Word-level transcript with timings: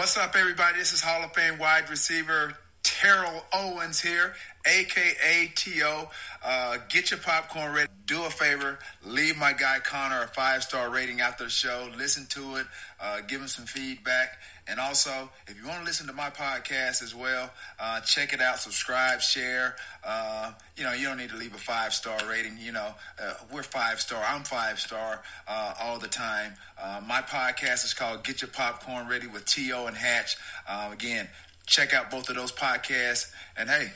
What's 0.00 0.16
up, 0.16 0.34
everybody? 0.34 0.78
This 0.78 0.94
is 0.94 1.02
Hall 1.02 1.22
of 1.22 1.34
Fame 1.34 1.58
wide 1.58 1.90
receiver 1.90 2.54
Terrell 2.82 3.44
Owens 3.52 4.00
here, 4.00 4.32
aka 4.64 5.52
T.O. 5.54 6.10
Uh, 6.42 6.78
get 6.88 7.10
your 7.10 7.20
popcorn 7.20 7.74
ready. 7.74 7.90
Do 8.06 8.24
a 8.24 8.30
favor, 8.30 8.78
leave 9.04 9.36
my 9.36 9.52
guy 9.52 9.78
Connor 9.84 10.22
a 10.22 10.26
five 10.28 10.62
star 10.62 10.88
rating 10.88 11.20
after 11.20 11.44
the 11.44 11.50
show. 11.50 11.90
Listen 11.98 12.24
to 12.30 12.56
it, 12.56 12.66
uh, 12.98 13.20
give 13.28 13.42
him 13.42 13.46
some 13.46 13.66
feedback. 13.66 14.38
And 14.70 14.78
also, 14.78 15.28
if 15.48 15.60
you 15.60 15.66
want 15.66 15.80
to 15.80 15.84
listen 15.84 16.06
to 16.06 16.12
my 16.12 16.30
podcast 16.30 17.02
as 17.02 17.12
well, 17.12 17.50
uh, 17.80 18.00
check 18.02 18.32
it 18.32 18.40
out, 18.40 18.60
subscribe, 18.60 19.20
share. 19.20 19.74
Uh, 20.04 20.52
you 20.76 20.84
know, 20.84 20.92
you 20.92 21.08
don't 21.08 21.16
need 21.16 21.30
to 21.30 21.36
leave 21.36 21.52
a 21.54 21.58
five 21.58 21.92
star 21.92 22.16
rating. 22.28 22.56
You 22.56 22.70
know, 22.70 22.94
uh, 23.20 23.34
we're 23.52 23.64
five 23.64 24.00
star. 24.00 24.22
I'm 24.24 24.44
five 24.44 24.78
star 24.78 25.22
uh, 25.48 25.74
all 25.80 25.98
the 25.98 26.06
time. 26.06 26.54
Uh, 26.80 27.00
my 27.04 27.20
podcast 27.20 27.84
is 27.84 27.94
called 27.94 28.22
Get 28.22 28.42
Your 28.42 28.50
Popcorn 28.50 29.08
Ready 29.08 29.26
with 29.26 29.44
T.O. 29.44 29.88
and 29.88 29.96
Hatch. 29.96 30.36
Uh, 30.68 30.90
again, 30.92 31.28
check 31.66 31.92
out 31.92 32.08
both 32.08 32.28
of 32.30 32.36
those 32.36 32.52
podcasts. 32.52 33.32
And 33.56 33.68
hey, 33.68 33.90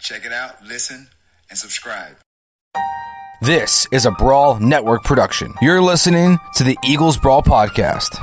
check 0.00 0.26
it 0.26 0.32
out, 0.32 0.64
listen, 0.64 1.06
and 1.50 1.56
subscribe. 1.56 2.16
This 3.44 3.86
is 3.90 4.06
a 4.06 4.10
Brawl 4.10 4.58
Network 4.58 5.04
production. 5.04 5.52
You're 5.60 5.82
listening 5.82 6.38
to 6.54 6.64
the 6.64 6.78
Eagles 6.82 7.18
Brawl 7.18 7.42
Podcast. 7.42 8.16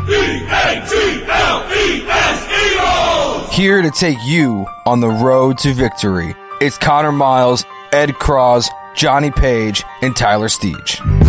Here 3.51 3.83
to 3.83 3.91
take 3.91 4.17
you 4.23 4.65
on 4.87 4.99
the 4.99 5.09
road 5.09 5.59
to 5.59 5.75
victory. 5.75 6.33
It's 6.59 6.79
Connor 6.79 7.11
Miles, 7.11 7.63
Ed 7.91 8.15
Cross, 8.15 8.69
Johnny 8.95 9.29
Page, 9.29 9.83
and 10.01 10.15
Tyler 10.15 10.47
Steege. 10.47 11.20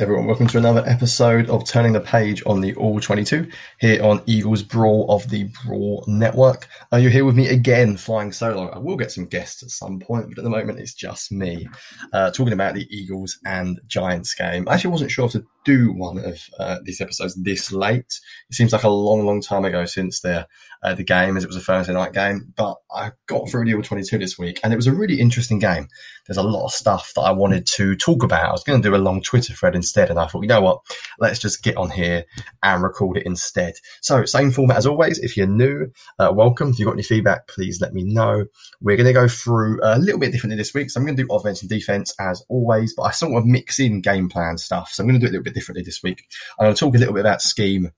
Everyone, 0.00 0.24
welcome 0.24 0.46
to 0.46 0.56
another 0.56 0.82
episode 0.86 1.50
of 1.50 1.62
Turning 1.66 1.92
the 1.92 2.00
Page 2.00 2.42
on 2.46 2.62
the 2.62 2.74
All 2.76 2.98
22 2.98 3.46
here 3.80 4.02
on 4.02 4.22
Eagles 4.24 4.62
Brawl 4.62 5.04
of 5.10 5.28
the 5.28 5.44
Brawl 5.62 6.02
Network. 6.08 6.68
Uh, 6.90 6.96
you're 6.96 7.10
here 7.10 7.26
with 7.26 7.36
me 7.36 7.48
again, 7.48 7.98
flying 7.98 8.32
solo. 8.32 8.70
I 8.70 8.78
will 8.78 8.96
get 8.96 9.12
some 9.12 9.26
guests 9.26 9.62
at 9.62 9.68
some 9.68 10.00
point, 10.00 10.30
but 10.30 10.38
at 10.38 10.44
the 10.44 10.48
moment 10.48 10.78
it's 10.78 10.94
just 10.94 11.30
me 11.30 11.68
uh, 12.14 12.30
talking 12.30 12.54
about 12.54 12.76
the 12.76 12.86
Eagles 12.88 13.38
and 13.44 13.78
Giants 13.88 14.32
game. 14.32 14.66
I 14.70 14.74
actually 14.76 14.92
wasn't 14.92 15.10
sure 15.10 15.28
to 15.28 15.44
do 15.66 15.92
one 15.92 16.16
of 16.16 16.40
uh, 16.58 16.78
these 16.82 17.02
episodes 17.02 17.34
this 17.34 17.70
late. 17.70 18.18
It 18.48 18.54
seems 18.54 18.72
like 18.72 18.84
a 18.84 18.88
long, 18.88 19.26
long 19.26 19.42
time 19.42 19.66
ago 19.66 19.84
since 19.84 20.22
the 20.22 20.48
uh, 20.82 20.94
the 20.94 21.04
game, 21.04 21.36
as 21.36 21.44
it 21.44 21.46
was 21.46 21.56
a 21.56 21.60
Thursday 21.60 21.92
night 21.92 22.12
game. 22.12 22.52
But 22.56 22.76
I 22.90 23.12
got 23.26 23.48
through 23.48 23.66
the 23.66 23.74
All 23.74 23.82
22 23.82 24.18
this 24.18 24.38
week, 24.38 24.60
and 24.62 24.72
it 24.72 24.76
was 24.76 24.86
a 24.86 24.92
really 24.92 25.20
interesting 25.20 25.58
game. 25.58 25.88
There's 26.26 26.38
a 26.38 26.42
lot 26.42 26.64
of 26.64 26.72
stuff 26.72 27.12
that 27.16 27.22
I 27.22 27.32
wanted 27.32 27.66
to 27.74 27.96
talk 27.96 28.22
about. 28.22 28.48
I 28.48 28.52
was 28.52 28.64
going 28.64 28.80
to 28.80 28.88
do 28.88 28.94
a 28.94 28.98
long 28.98 29.20
Twitter 29.20 29.52
thread 29.52 29.74
instead, 29.74 30.10
and 30.10 30.18
I 30.18 30.26
thought, 30.26 30.42
you 30.42 30.48
know 30.48 30.60
what? 30.60 30.80
Let's 31.18 31.38
just 31.38 31.62
get 31.62 31.76
on 31.76 31.90
here 31.90 32.24
and 32.62 32.82
record 32.82 33.18
it 33.18 33.26
instead. 33.26 33.74
So, 34.00 34.24
same 34.24 34.50
format 34.50 34.78
as 34.78 34.86
always. 34.86 35.18
If 35.18 35.36
you're 35.36 35.46
new, 35.46 35.90
uh, 36.18 36.32
welcome. 36.34 36.70
If 36.70 36.78
you've 36.78 36.86
got 36.86 36.92
any 36.92 37.02
feedback, 37.02 37.48
please 37.48 37.80
let 37.80 37.92
me 37.92 38.02
know. 38.04 38.46
We're 38.80 38.96
going 38.96 39.06
to 39.06 39.12
go 39.12 39.28
through 39.28 39.80
a 39.82 39.98
little 39.98 40.20
bit 40.20 40.32
differently 40.32 40.56
this 40.56 40.72
week. 40.72 40.90
So, 40.90 41.00
I'm 41.00 41.06
going 41.06 41.16
to 41.16 41.22
do 41.24 41.34
offense 41.34 41.60
and 41.60 41.68
defense 41.68 42.14
as 42.18 42.42
always, 42.48 42.94
but 42.94 43.02
I 43.02 43.10
sort 43.10 43.36
of 43.36 43.44
mix 43.44 43.78
in 43.78 44.00
game 44.00 44.28
plan 44.28 44.56
stuff. 44.56 44.90
So, 44.92 45.02
I'm 45.02 45.08
going 45.08 45.20
to 45.20 45.26
do 45.26 45.26
it 45.26 45.30
a 45.30 45.32
little 45.32 45.44
bit 45.44 45.54
differently 45.54 45.82
this 45.82 46.02
week. 46.02 46.24
I'm 46.58 46.66
going 46.66 46.74
to 46.74 46.80
talk 46.80 46.94
a 46.94 46.98
little 46.98 47.14
bit 47.14 47.20
about 47.20 47.42
scheme, 47.42 47.90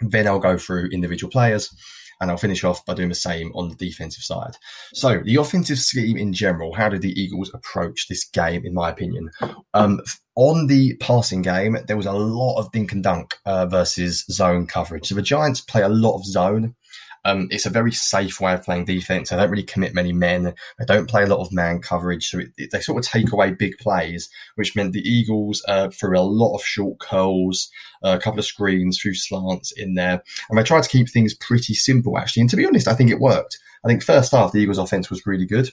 then 0.00 0.26
I'll 0.26 0.38
go 0.38 0.58
through 0.58 0.90
individual 0.92 1.30
players 1.30 1.74
and 2.22 2.30
I'll 2.30 2.36
finish 2.36 2.62
off 2.62 2.86
by 2.86 2.94
doing 2.94 3.08
the 3.08 3.16
same 3.16 3.50
on 3.54 3.68
the 3.68 3.74
defensive 3.74 4.22
side. 4.22 4.56
So, 4.94 5.20
the 5.24 5.36
offensive 5.36 5.78
scheme 5.78 6.16
in 6.16 6.32
general, 6.32 6.72
how 6.72 6.88
did 6.88 7.02
the 7.02 7.20
Eagles 7.20 7.50
approach 7.52 8.06
this 8.06 8.24
game, 8.24 8.64
in 8.64 8.72
my 8.72 8.90
opinion? 8.90 9.30
Um, 9.74 10.00
on 10.36 10.68
the 10.68 10.94
passing 10.96 11.42
game, 11.42 11.76
there 11.88 11.96
was 11.96 12.06
a 12.06 12.12
lot 12.12 12.58
of 12.58 12.70
dink 12.70 12.92
and 12.92 13.02
dunk 13.02 13.36
uh, 13.44 13.66
versus 13.66 14.24
zone 14.30 14.68
coverage. 14.68 15.08
So, 15.08 15.16
the 15.16 15.22
Giants 15.22 15.60
play 15.60 15.82
a 15.82 15.88
lot 15.88 16.16
of 16.16 16.24
zone. 16.24 16.76
Um, 17.24 17.48
it's 17.50 17.66
a 17.66 17.70
very 17.70 17.92
safe 17.92 18.40
way 18.40 18.52
of 18.54 18.64
playing 18.64 18.84
defense. 18.84 19.30
They 19.30 19.36
don't 19.36 19.50
really 19.50 19.62
commit 19.62 19.94
many 19.94 20.12
men. 20.12 20.54
They 20.78 20.84
don't 20.84 21.08
play 21.08 21.22
a 21.22 21.26
lot 21.26 21.40
of 21.40 21.52
man 21.52 21.80
coverage. 21.80 22.28
So 22.28 22.38
it, 22.38 22.48
it, 22.56 22.70
they 22.72 22.80
sort 22.80 23.04
of 23.04 23.10
take 23.10 23.32
away 23.32 23.52
big 23.52 23.78
plays, 23.78 24.28
which 24.56 24.74
meant 24.74 24.92
the 24.92 25.08
Eagles 25.08 25.62
uh, 25.68 25.88
threw 25.90 26.18
a 26.18 26.20
lot 26.20 26.56
of 26.56 26.64
short 26.64 26.98
curls, 26.98 27.70
uh, 28.04 28.16
a 28.18 28.22
couple 28.22 28.40
of 28.40 28.46
screens, 28.46 29.00
few 29.00 29.14
slants 29.14 29.72
in 29.72 29.94
there. 29.94 30.22
And 30.50 30.58
they 30.58 30.64
tried 30.64 30.82
to 30.82 30.88
keep 30.88 31.08
things 31.08 31.34
pretty 31.34 31.74
simple, 31.74 32.18
actually. 32.18 32.42
And 32.42 32.50
to 32.50 32.56
be 32.56 32.66
honest, 32.66 32.88
I 32.88 32.94
think 32.94 33.10
it 33.10 33.20
worked. 33.20 33.58
I 33.84 33.88
think 33.88 34.02
first 34.02 34.32
half, 34.32 34.52
the 34.52 34.60
Eagles 34.60 34.78
offense 34.78 35.10
was 35.10 35.26
really 35.26 35.46
good. 35.46 35.70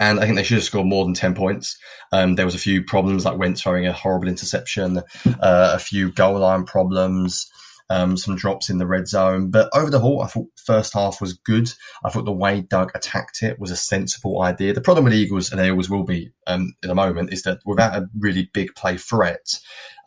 And 0.00 0.18
I 0.18 0.24
think 0.24 0.36
they 0.36 0.42
should 0.42 0.56
have 0.56 0.64
scored 0.64 0.86
more 0.86 1.04
than 1.04 1.14
10 1.14 1.34
points. 1.34 1.78
Um, 2.10 2.34
there 2.34 2.44
was 2.44 2.56
a 2.56 2.58
few 2.58 2.82
problems 2.82 3.24
like 3.24 3.38
Wentz 3.38 3.62
throwing 3.62 3.86
a 3.86 3.92
horrible 3.92 4.26
interception, 4.26 4.98
uh, 4.98 5.02
a 5.74 5.78
few 5.78 6.10
goal 6.10 6.40
line 6.40 6.64
problems 6.64 7.48
um, 7.92 8.16
some 8.16 8.36
drops 8.36 8.70
in 8.70 8.78
the 8.78 8.86
red 8.86 9.06
zone. 9.06 9.50
But 9.50 9.68
over 9.74 9.90
the 9.90 9.98
whole, 9.98 10.22
I 10.22 10.26
thought 10.26 10.48
first 10.64 10.94
half 10.94 11.20
was 11.20 11.34
good. 11.34 11.70
I 12.04 12.10
thought 12.10 12.24
the 12.24 12.32
way 12.32 12.62
Doug 12.62 12.90
attacked 12.94 13.42
it 13.42 13.58
was 13.58 13.70
a 13.70 13.76
sensible 13.76 14.42
idea. 14.42 14.72
The 14.72 14.80
problem 14.80 15.04
with 15.04 15.14
Eagles, 15.14 15.50
and 15.50 15.60
they 15.60 15.70
always 15.70 15.90
will 15.90 16.04
be 16.04 16.32
um, 16.46 16.74
in 16.82 16.90
a 16.90 16.94
moment, 16.94 17.32
is 17.32 17.42
that 17.42 17.60
without 17.64 17.96
a 17.96 18.08
really 18.18 18.50
big 18.52 18.74
play 18.74 18.96
threat, 18.96 19.58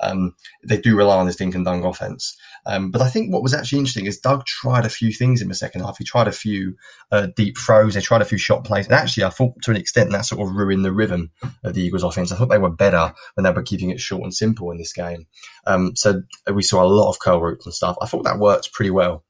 um, 0.01 0.35
they 0.63 0.77
do 0.77 0.95
rely 0.95 1.17
on 1.17 1.25
this 1.25 1.35
dink 1.35 1.55
and 1.55 1.65
dunk 1.65 1.85
offense. 1.85 2.37
Um, 2.65 2.91
but 2.91 3.01
I 3.01 3.09
think 3.09 3.31
what 3.31 3.43
was 3.43 3.53
actually 3.53 3.79
interesting 3.79 4.05
is 4.07 4.19
Doug 4.19 4.45
tried 4.45 4.85
a 4.85 4.89
few 4.89 5.11
things 5.11 5.41
in 5.41 5.49
the 5.49 5.55
second 5.55 5.81
half. 5.81 5.97
He 5.97 6.03
tried 6.03 6.27
a 6.27 6.31
few 6.31 6.75
uh, 7.11 7.27
deep 7.35 7.57
throws. 7.57 7.93
They 7.93 8.01
tried 8.01 8.21
a 8.21 8.25
few 8.25 8.37
shot 8.37 8.63
plays. 8.63 8.85
And 8.85 8.95
actually, 8.95 9.23
I 9.23 9.29
thought 9.29 9.61
to 9.63 9.71
an 9.71 9.77
extent 9.77 10.11
that 10.11 10.25
sort 10.25 10.41
of 10.41 10.55
ruined 10.55 10.83
the 10.83 10.91
rhythm 10.91 11.31
of 11.63 11.75
the 11.75 11.83
Eagles 11.83 12.03
offense. 12.03 12.31
I 12.31 12.37
thought 12.37 12.49
they 12.49 12.57
were 12.57 12.69
better 12.69 13.13
when 13.35 13.43
they 13.43 13.51
were 13.51 13.61
keeping 13.61 13.91
it 13.91 13.99
short 13.99 14.23
and 14.23 14.33
simple 14.33 14.71
in 14.71 14.77
this 14.77 14.93
game. 14.93 15.27
Um, 15.67 15.95
so 15.95 16.23
we 16.51 16.63
saw 16.63 16.83
a 16.83 16.87
lot 16.87 17.09
of 17.09 17.19
curl 17.19 17.41
routes 17.41 17.65
and 17.65 17.73
stuff. 17.73 17.97
I 18.01 18.07
thought 18.07 18.23
that 18.23 18.39
worked 18.39 18.73
pretty 18.73 18.91
well. 18.91 19.24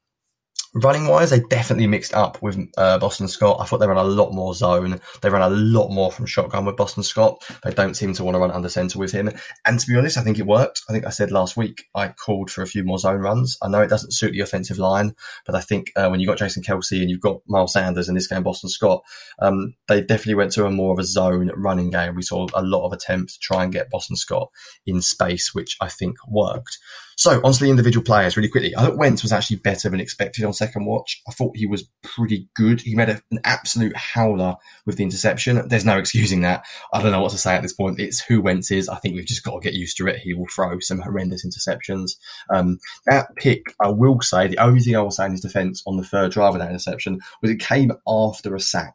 Running 0.82 1.06
wise, 1.06 1.30
they 1.30 1.40
definitely 1.40 1.86
mixed 1.86 2.12
up 2.12 2.42
with 2.42 2.58
uh, 2.76 2.98
Boston 2.98 3.28
Scott. 3.28 3.56
I 3.58 3.64
thought 3.64 3.78
they 3.78 3.86
ran 3.86 3.96
a 3.96 4.04
lot 4.04 4.34
more 4.34 4.52
zone. 4.52 5.00
They 5.22 5.30
ran 5.30 5.40
a 5.40 5.48
lot 5.48 5.88
more 5.88 6.12
from 6.12 6.26
shotgun 6.26 6.66
with 6.66 6.76
Boston 6.76 7.02
Scott. 7.02 7.42
They 7.64 7.72
don't 7.72 7.94
seem 7.94 8.12
to 8.12 8.22
want 8.22 8.34
to 8.34 8.40
run 8.40 8.50
under 8.50 8.68
center 8.68 8.98
with 8.98 9.10
him. 9.10 9.30
And 9.64 9.80
to 9.80 9.86
be 9.86 9.96
honest, 9.96 10.18
I 10.18 10.20
think 10.20 10.38
it 10.38 10.46
worked. 10.46 10.82
I 10.86 10.92
think 10.92 11.06
I 11.06 11.10
said 11.10 11.30
last 11.30 11.56
week 11.56 11.86
I 11.94 12.08
called 12.08 12.50
for 12.50 12.60
a 12.60 12.66
few 12.66 12.84
more 12.84 12.98
zone 12.98 13.20
runs. 13.20 13.56
I 13.62 13.68
know 13.68 13.80
it 13.80 13.88
doesn't 13.88 14.12
suit 14.12 14.32
the 14.32 14.40
offensive 14.40 14.76
line, 14.76 15.14
but 15.46 15.54
I 15.54 15.62
think 15.62 15.92
uh, 15.96 16.08
when 16.08 16.20
you've 16.20 16.28
got 16.28 16.36
Jason 16.36 16.62
Kelce 16.62 17.00
and 17.00 17.08
you've 17.08 17.22
got 17.22 17.40
Miles 17.46 17.72
Sanders 17.72 18.10
in 18.10 18.14
this 18.14 18.26
game, 18.26 18.42
Boston 18.42 18.68
Scott, 18.68 19.02
um, 19.38 19.72
they 19.88 20.02
definitely 20.02 20.34
went 20.34 20.52
to 20.52 20.66
a 20.66 20.70
more 20.70 20.92
of 20.92 20.98
a 20.98 21.04
zone 21.04 21.50
running 21.56 21.88
game. 21.88 22.16
We 22.16 22.22
saw 22.22 22.48
a 22.52 22.62
lot 22.62 22.84
of 22.84 22.92
attempts 22.92 23.38
to 23.38 23.40
try 23.40 23.64
and 23.64 23.72
get 23.72 23.88
Boston 23.88 24.16
Scott 24.16 24.50
in 24.84 25.00
space, 25.00 25.54
which 25.54 25.78
I 25.80 25.88
think 25.88 26.16
worked. 26.28 26.78
So, 27.18 27.40
onto 27.42 27.64
the 27.64 27.70
individual 27.70 28.04
players 28.04 28.36
really 28.36 28.50
quickly. 28.50 28.76
I 28.76 28.82
thought 28.82 28.98
Wentz 28.98 29.22
was 29.22 29.32
actually 29.32 29.56
better 29.56 29.88
than 29.88 30.00
expected 30.00 30.44
on 30.44 30.52
second 30.52 30.84
watch. 30.84 31.22
I 31.26 31.32
thought 31.32 31.56
he 31.56 31.66
was 31.66 31.88
pretty 32.02 32.46
good. 32.54 32.82
He 32.82 32.94
made 32.94 33.08
a, 33.08 33.22
an 33.30 33.40
absolute 33.42 33.96
howler 33.96 34.56
with 34.84 34.98
the 34.98 35.02
interception. 35.02 35.66
There's 35.66 35.86
no 35.86 35.96
excusing 35.96 36.42
that. 36.42 36.66
I 36.92 37.00
don't 37.00 37.12
know 37.12 37.22
what 37.22 37.32
to 37.32 37.38
say 37.38 37.54
at 37.54 37.62
this 37.62 37.72
point. 37.72 38.00
It's 38.00 38.20
who 38.20 38.42
Wentz 38.42 38.70
is. 38.70 38.90
I 38.90 38.96
think 38.96 39.14
we've 39.14 39.24
just 39.24 39.44
got 39.44 39.54
to 39.54 39.64
get 39.64 39.72
used 39.72 39.96
to 39.96 40.06
it. 40.08 40.18
He 40.18 40.34
will 40.34 40.46
throw 40.54 40.78
some 40.80 41.00
horrendous 41.00 41.44
interceptions. 41.46 42.16
Um, 42.54 42.78
that 43.06 43.34
pick, 43.36 43.74
I 43.80 43.88
will 43.88 44.20
say, 44.20 44.46
the 44.46 44.58
only 44.58 44.80
thing 44.80 44.94
I 44.94 45.00
will 45.00 45.10
say 45.10 45.24
in 45.24 45.32
his 45.32 45.40
defense 45.40 45.82
on 45.86 45.96
the 45.96 46.04
third 46.04 46.32
drive 46.32 46.52
of 46.52 46.60
that 46.60 46.68
interception 46.68 47.20
was 47.40 47.50
it 47.50 47.60
came 47.60 47.92
after 48.06 48.54
a 48.54 48.60
sack. 48.60 48.94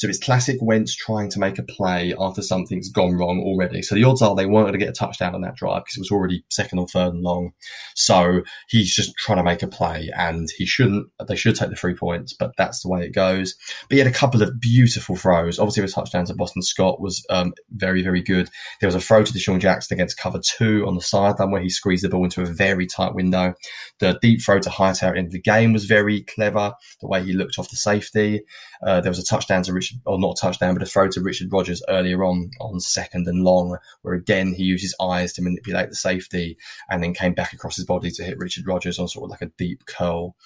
So 0.00 0.08
it's 0.08 0.18
classic 0.18 0.56
Wentz 0.62 0.96
trying 0.96 1.28
to 1.28 1.38
make 1.38 1.58
a 1.58 1.62
play 1.62 2.14
after 2.18 2.40
something's 2.40 2.88
gone 2.88 3.12
wrong 3.12 3.38
already. 3.44 3.82
So 3.82 3.94
the 3.94 4.04
odds 4.04 4.22
are 4.22 4.34
they 4.34 4.46
weren't 4.46 4.64
going 4.64 4.72
to 4.72 4.78
get 4.78 4.88
a 4.88 4.92
touchdown 4.92 5.34
on 5.34 5.42
that 5.42 5.56
drive 5.56 5.84
because 5.84 5.98
it 5.98 6.00
was 6.00 6.10
already 6.10 6.42
second 6.48 6.78
or 6.78 6.88
third 6.88 7.12
and 7.12 7.22
long. 7.22 7.52
So 7.94 8.40
he's 8.70 8.94
just 8.94 9.14
trying 9.18 9.36
to 9.36 9.44
make 9.44 9.62
a 9.62 9.66
play 9.66 10.08
and 10.16 10.48
he 10.56 10.64
shouldn't. 10.64 11.08
They 11.28 11.36
should 11.36 11.54
take 11.54 11.68
the 11.68 11.76
three 11.76 11.92
points, 11.92 12.32
but 12.32 12.52
that's 12.56 12.80
the 12.80 12.88
way 12.88 13.04
it 13.04 13.14
goes. 13.14 13.54
But 13.90 13.96
he 13.96 13.98
had 13.98 14.06
a 14.06 14.10
couple 14.10 14.40
of 14.40 14.58
beautiful 14.58 15.16
throws. 15.16 15.58
Obviously, 15.58 15.82
the 15.82 15.92
touchdown 15.92 16.24
to 16.24 16.34
Boston 16.34 16.62
Scott 16.62 17.02
was 17.02 17.22
um, 17.28 17.52
very, 17.72 18.00
very 18.02 18.22
good. 18.22 18.48
There 18.80 18.88
was 18.88 18.94
a 18.94 19.02
throw 19.02 19.22
to 19.22 19.32
DeSean 19.34 19.60
Jackson 19.60 19.96
against 19.96 20.16
cover 20.16 20.40
two 20.42 20.86
on 20.86 20.94
the 20.94 21.02
sideline 21.02 21.50
where 21.50 21.60
he 21.60 21.68
squeezed 21.68 22.04
the 22.04 22.08
ball 22.08 22.24
into 22.24 22.40
a 22.40 22.46
very 22.46 22.86
tight 22.86 23.14
window. 23.14 23.52
The 23.98 24.18
deep 24.22 24.40
throw 24.40 24.60
to 24.60 24.70
Hightower 24.70 25.14
in 25.14 25.28
the 25.28 25.42
game 25.42 25.74
was 25.74 25.84
very 25.84 26.22
clever. 26.22 26.72
The 27.02 27.06
way 27.06 27.22
he 27.22 27.34
looked 27.34 27.58
off 27.58 27.68
the 27.68 27.76
safety. 27.76 28.44
Uh, 28.82 29.02
there 29.02 29.10
was 29.10 29.18
a 29.18 29.24
touchdown 29.24 29.62
to 29.64 29.74
Richard, 29.74 29.89
or 30.06 30.18
not 30.18 30.38
a 30.38 30.40
touchdown, 30.40 30.74
but 30.74 30.82
a 30.82 30.86
throw 30.86 31.08
to 31.08 31.20
Richard 31.20 31.52
Rodgers 31.52 31.82
earlier 31.88 32.24
on 32.24 32.50
on 32.60 32.80
second 32.80 33.26
and 33.26 33.44
long, 33.44 33.76
where 34.02 34.14
again 34.14 34.54
he 34.54 34.64
used 34.64 34.82
his 34.82 34.94
eyes 35.00 35.32
to 35.34 35.42
manipulate 35.42 35.88
the 35.88 35.96
safety 35.96 36.56
and 36.88 37.02
then 37.02 37.14
came 37.14 37.34
back 37.34 37.52
across 37.52 37.76
his 37.76 37.84
body 37.84 38.10
to 38.10 38.24
hit 38.24 38.38
Richard 38.38 38.66
Rodgers 38.66 38.98
on 38.98 39.08
sort 39.08 39.24
of 39.24 39.30
like 39.30 39.42
a 39.42 39.52
deep 39.56 39.86
curl. 39.86 40.36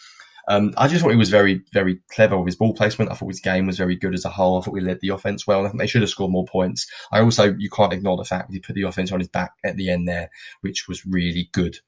Um, 0.46 0.74
I 0.76 0.88
just 0.88 1.02
thought 1.02 1.10
he 1.10 1.16
was 1.16 1.30
very, 1.30 1.62
very 1.72 2.00
clever 2.10 2.36
with 2.36 2.46
his 2.46 2.56
ball 2.56 2.74
placement. 2.74 3.10
I 3.10 3.14
thought 3.14 3.28
his 3.28 3.40
game 3.40 3.66
was 3.66 3.78
very 3.78 3.96
good 3.96 4.14
as 4.14 4.24
a 4.24 4.30
whole. 4.30 4.58
I 4.58 4.62
thought 4.62 4.74
we 4.74 4.80
led 4.80 5.00
the 5.00 5.08
offense 5.08 5.46
well. 5.46 5.64
I 5.64 5.68
think 5.68 5.80
they 5.80 5.86
should 5.86 6.02
have 6.02 6.10
scored 6.10 6.32
more 6.32 6.44
points. 6.44 6.86
I 7.12 7.20
also, 7.20 7.54
you 7.54 7.70
can't 7.70 7.92
ignore 7.92 8.16
the 8.16 8.24
fact 8.24 8.48
that 8.48 8.54
he 8.54 8.60
put 8.60 8.74
the 8.74 8.82
offense 8.82 9.10
on 9.10 9.20
his 9.20 9.28
back 9.28 9.52
at 9.64 9.76
the 9.76 9.90
end 9.90 10.06
there, 10.06 10.30
which 10.60 10.86
was 10.86 11.06
really 11.06 11.48
good. 11.52 11.78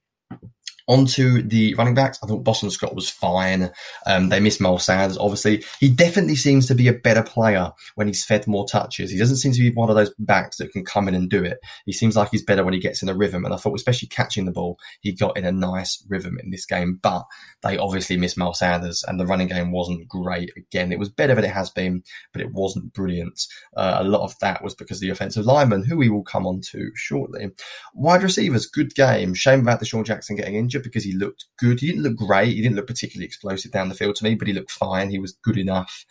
Onto 0.89 1.43
the 1.43 1.75
running 1.75 1.95
backs, 1.95 2.19
I 2.23 2.27
thought 2.27 2.45
Boston 2.45 2.71
Scott 2.71 2.95
was 2.95 3.11
fine. 3.11 3.73
Um, 4.07 4.29
they 4.29 4.39
missed 4.39 4.61
Miles 4.61 4.85
Sanders, 4.85 5.19
obviously. 5.19 5.65
He 5.81 5.89
definitely 5.89 6.37
seems 6.37 6.67
to 6.67 6.77
be 6.77 6.87
a 6.87 6.93
better 6.93 7.25
player 7.25 7.73
when 7.97 8.07
he's 8.07 8.25
fed 8.25 8.47
more 8.47 8.69
touches. 8.69 9.11
He 9.11 9.19
doesn't 9.19 9.39
seem 9.39 9.53
to 9.53 9.61
be 9.61 9.73
one 9.73 9.91
of 9.91 9.97
those 9.97 10.15
backs 10.21 10.59
that 10.59 10.71
can 10.71 10.85
come 10.85 11.09
in 11.09 11.17
and 11.17 11.29
do 11.29 11.43
it. 11.43 11.59
He 11.87 11.93
seems 11.93 12.15
like 12.15 12.29
he's 12.31 12.45
better 12.45 12.63
when 12.63 12.73
he 12.73 12.79
gets 12.79 13.03
in 13.03 13.09
a 13.09 13.17
rhythm. 13.17 13.45
And 13.45 13.53
I 13.53 13.57
thought, 13.57 13.75
especially 13.75 14.09
catching 14.09 14.45
the 14.45 14.53
ball, 14.53 14.79
he 15.01 15.13
got 15.13 15.37
in 15.37 15.45
a 15.45 15.51
nice 15.51 16.05
rhythm 16.09 16.39
in 16.41 16.51
this 16.51 16.67
game. 16.67 17.01
But 17.03 17.25
they 17.63 17.79
obviously 17.79 18.17
missed 18.17 18.39
Miles 18.39 18.61
Sanders, 18.61 19.05
and 19.09 19.19
the 19.19 19.27
running 19.27 19.49
game 19.49 19.73
wasn't 19.73 20.07
great. 20.07 20.53
Again, 20.57 20.93
it 20.93 21.01
was 21.01 21.09
better 21.09 21.35
than 21.35 21.45
it 21.45 21.51
has 21.51 21.69
been, 21.71 22.05
but 22.33 22.43
it 22.43 22.53
wasn't 22.53 22.93
brilliant. 22.93 23.43
Uh, 23.77 23.99
a 24.01 24.05
lot 24.05 24.23
of 24.23 24.39
that 24.39 24.63
was 24.63 24.77
because 24.77 24.99
of 24.99 25.01
the 25.01 25.11
offensive 25.11 25.47
lineman, 25.47 25.85
who 25.85 25.97
we 25.97 26.09
will 26.09 26.23
come 26.23 26.47
on 26.47 26.61
to 26.61 26.93
shortly. 26.95 27.51
Wide 27.93 28.23
receivers, 28.23 28.67
good 28.67 28.95
game. 28.95 29.35
Shame 29.35 29.61
about 29.61 29.81
DeSean 29.81 30.05
Jackson 30.05 30.37
getting 30.37 30.55
injured 30.55 30.76
because 30.83 31.05
he 31.05 31.13
looked 31.13 31.47
good. 31.59 31.81
He 31.81 31.89
didn't 31.89 32.03
look 32.03 32.17
great. 32.17 32.55
He 32.55 32.63
didn't 32.63 32.77
look 32.77 32.87
particularly 32.87 33.27
explosive 33.27 33.73
down 33.73 33.89
the 33.89 33.95
field 33.95 34.17
to 34.17 34.25
me, 34.25 34.35
but 34.35 34.49
he 34.49 34.55
looked 34.55 34.71
fine. 34.71 35.11
He 35.11 35.19
was 35.19 35.37
good 35.43 35.59
enough. 35.59 36.05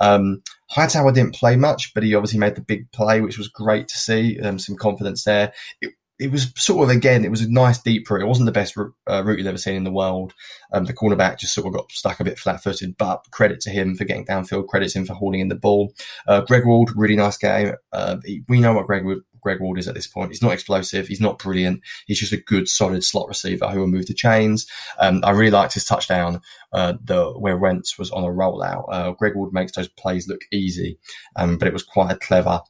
Um, 0.00 0.42
Hightower 0.70 1.12
didn't 1.12 1.34
play 1.34 1.56
much, 1.56 1.92
but 1.94 2.02
he 2.02 2.14
obviously 2.14 2.38
made 2.38 2.54
the 2.54 2.60
big 2.60 2.90
play, 2.92 3.20
which 3.20 3.38
was 3.38 3.48
great 3.48 3.88
to 3.88 3.98
see. 3.98 4.38
Um, 4.40 4.58
some 4.58 4.76
confidence 4.76 5.24
there. 5.24 5.52
It, 5.80 5.94
it 6.20 6.30
was 6.30 6.52
sort 6.56 6.84
of 6.84 6.94
again, 6.94 7.24
it 7.24 7.30
was 7.30 7.40
a 7.40 7.50
nice 7.50 7.80
deep 7.80 8.08
route. 8.10 8.22
It 8.22 8.26
wasn't 8.26 8.46
the 8.46 8.52
best 8.52 8.76
route, 8.76 8.94
uh, 9.08 9.22
route 9.24 9.38
you've 9.38 9.46
ever 9.46 9.58
seen 9.58 9.74
in 9.74 9.84
the 9.84 9.90
world. 9.90 10.34
Um, 10.72 10.84
the 10.84 10.92
cornerback 10.92 11.38
just 11.38 11.54
sort 11.54 11.66
of 11.66 11.72
got 11.72 11.90
stuck 11.90 12.20
a 12.20 12.24
bit 12.24 12.38
flat-footed, 12.38 12.96
but 12.98 13.24
credit 13.30 13.60
to 13.60 13.70
him 13.70 13.96
for 13.96 14.04
getting 14.04 14.26
downfield. 14.26 14.68
Credit 14.68 14.90
to 14.90 14.98
him 14.98 15.06
for 15.06 15.14
holding 15.14 15.40
in 15.40 15.48
the 15.48 15.54
ball. 15.54 15.92
Uh, 16.28 16.42
Greg 16.42 16.66
Ward, 16.66 16.90
really 16.94 17.16
nice 17.16 17.38
game. 17.38 17.72
Uh, 17.92 18.18
he, 18.24 18.42
we 18.48 18.60
know 18.60 18.74
what 18.74 18.86
Greg 18.86 19.04
Greg 19.42 19.60
Ward 19.60 19.78
is 19.78 19.88
at 19.88 19.94
this 19.94 20.06
point. 20.06 20.30
He's 20.30 20.42
not 20.42 20.52
explosive. 20.52 21.08
He's 21.08 21.20
not 21.20 21.38
brilliant. 21.38 21.80
He's 22.06 22.20
just 22.20 22.32
a 22.32 22.36
good, 22.36 22.68
solid 22.68 23.02
slot 23.02 23.28
receiver 23.28 23.68
who 23.68 23.80
will 23.80 23.86
move 23.86 24.06
the 24.06 24.14
chains. 24.14 24.66
Um, 24.98 25.22
I 25.24 25.30
really 25.30 25.50
liked 25.50 25.74
his 25.74 25.84
touchdown, 25.84 26.40
uh, 26.72 26.94
the 27.02 27.30
where 27.32 27.56
Wentz 27.56 27.98
was 27.98 28.10
on 28.10 28.24
a 28.24 28.28
rollout. 28.28 28.84
Uh, 28.90 29.12
Greg 29.12 29.34
Ward 29.34 29.52
makes 29.52 29.72
those 29.72 29.88
plays 29.88 30.28
look 30.28 30.42
easy, 30.52 30.98
um, 31.36 31.56
but 31.56 31.68
it 31.68 31.72
was 31.72 31.82
quite 31.82 32.12
a 32.12 32.18
clever 32.18 32.60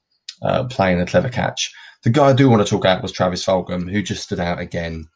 uh, 0.43 0.65
play 0.65 0.93
and 0.93 1.03
a 1.03 1.07
clever 1.07 1.29
catch. 1.29 1.73
The 2.03 2.11
guy 2.11 2.29
I 2.29 2.33
do 2.33 2.49
want 2.49 2.65
to 2.65 2.71
talk 2.71 2.85
about 2.85 3.03
was 3.03 3.13
Travis 3.13 3.45
Fulgham, 3.45 3.91
who 3.91 4.03
just 4.03 4.23
stood 4.23 4.41
out 4.41 4.59
again. 4.59 5.09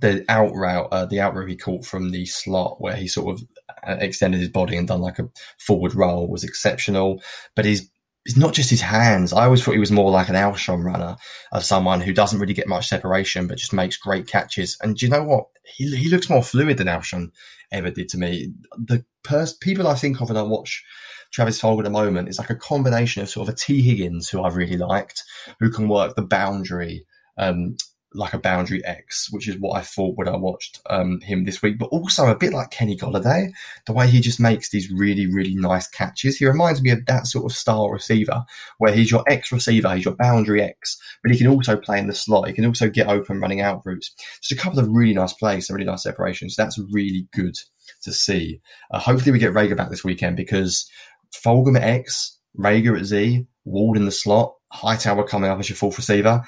The 0.00 0.24
out 0.28 0.54
route, 0.54 0.88
uh, 0.90 1.04
the 1.04 1.20
out 1.20 1.34
route 1.34 1.50
he 1.50 1.56
caught 1.56 1.84
from 1.84 2.10
the 2.10 2.24
slot 2.24 2.80
where 2.80 2.96
he 2.96 3.08
sort 3.08 3.34
of 3.34 3.46
uh, 3.86 3.96
extended 4.00 4.40
his 4.40 4.48
body 4.48 4.76
and 4.76 4.88
done 4.88 5.00
like 5.00 5.18
a 5.18 5.28
forward 5.58 5.94
roll 5.94 6.28
was 6.28 6.44
exceptional. 6.44 7.22
But 7.54 7.66
he's 7.66 7.90
it's 8.24 8.36
not 8.36 8.54
just 8.54 8.70
his 8.70 8.80
hands. 8.80 9.32
I 9.32 9.44
always 9.44 9.62
thought 9.64 9.72
he 9.72 9.80
was 9.80 9.90
more 9.90 10.10
like 10.10 10.28
an 10.28 10.36
Alshon 10.36 10.84
runner 10.84 11.16
of 11.50 11.64
someone 11.64 12.00
who 12.00 12.12
doesn't 12.12 12.38
really 12.38 12.54
get 12.54 12.68
much 12.68 12.88
separation, 12.88 13.46
but 13.48 13.58
just 13.58 13.72
makes 13.72 13.96
great 13.96 14.28
catches. 14.28 14.76
And 14.80 14.96
do 14.96 15.06
you 15.06 15.10
know 15.10 15.24
what? 15.24 15.46
He, 15.64 15.94
he 15.96 16.08
looks 16.08 16.30
more 16.30 16.42
fluid 16.42 16.78
than 16.78 16.86
Alshon 16.86 17.30
ever 17.72 17.90
did 17.90 18.08
to 18.10 18.18
me. 18.18 18.52
The 18.76 19.04
pers- 19.24 19.54
people 19.54 19.88
I 19.88 19.94
think 19.94 20.20
of 20.20 20.28
when 20.28 20.36
I 20.36 20.42
watch 20.42 20.84
Travis 21.32 21.60
Fulgham 21.60 21.78
at 21.78 21.84
the 21.84 21.90
moment 21.90 22.28
is 22.28 22.38
like 22.38 22.50
a 22.50 22.54
combination 22.54 23.22
of 23.22 23.28
sort 23.28 23.48
of 23.48 23.54
a 23.54 23.56
Tee 23.56 23.82
Higgins, 23.82 24.28
who 24.28 24.42
I've 24.42 24.56
really 24.56 24.76
liked, 24.76 25.22
who 25.58 25.70
can 25.70 25.88
work 25.88 26.14
the 26.14 26.22
boundary, 26.22 27.06
um, 27.38 27.76
like 28.14 28.34
a 28.34 28.38
boundary 28.38 28.84
X, 28.84 29.28
which 29.30 29.48
is 29.48 29.56
what 29.58 29.78
I 29.78 29.80
thought 29.80 30.18
when 30.18 30.28
I 30.28 30.36
watched 30.36 30.80
um, 30.90 31.20
him 31.22 31.44
this 31.44 31.62
week, 31.62 31.78
but 31.78 31.86
also 31.86 32.26
a 32.26 32.36
bit 32.36 32.52
like 32.52 32.70
Kenny 32.70 32.96
Golladay, 32.96 33.50
the 33.86 33.94
way 33.94 34.06
he 34.06 34.20
just 34.20 34.38
makes 34.38 34.68
these 34.68 34.90
really, 34.92 35.26
really 35.26 35.54
nice 35.54 35.88
catches. 35.88 36.36
He 36.36 36.46
reminds 36.46 36.82
me 36.82 36.90
of 36.90 37.06
that 37.06 37.26
sort 37.26 37.50
of 37.50 37.56
style 37.56 37.88
receiver 37.88 38.44
where 38.76 38.92
he's 38.92 39.10
your 39.10 39.24
X 39.28 39.50
receiver, 39.50 39.94
he's 39.94 40.04
your 40.04 40.16
boundary 40.16 40.62
X, 40.62 41.00
but 41.22 41.32
he 41.32 41.38
can 41.38 41.46
also 41.46 41.76
play 41.76 41.98
in 41.98 42.06
the 42.06 42.14
slot. 42.14 42.48
He 42.48 42.52
can 42.52 42.66
also 42.66 42.90
get 42.90 43.08
open 43.08 43.40
running 43.40 43.62
out 43.62 43.80
routes. 43.86 44.14
Just 44.42 44.52
a 44.52 44.62
couple 44.62 44.78
of 44.78 44.88
really 44.90 45.14
nice 45.14 45.32
plays, 45.32 45.66
some 45.66 45.76
really 45.76 45.86
nice 45.86 46.02
separations. 46.02 46.56
That's 46.56 46.78
really 46.90 47.26
good 47.32 47.56
to 48.02 48.12
see. 48.12 48.60
Uh, 48.90 48.98
hopefully 48.98 49.32
we 49.32 49.38
get 49.38 49.54
Reagor 49.54 49.76
back 49.76 49.90
this 49.90 50.04
weekend 50.04 50.36
because 50.36 50.88
Fulgham 51.34 51.76
at 51.76 51.82
X, 51.82 52.38
Reagor 52.58 52.98
at 52.98 53.04
Z, 53.04 53.46
Ward 53.64 53.96
in 53.96 54.04
the 54.04 54.12
slot, 54.12 54.54
Hightower 54.72 55.24
coming 55.24 55.50
up 55.50 55.58
as 55.58 55.68
your 55.68 55.76
fourth 55.76 55.98
receiver. 55.98 56.42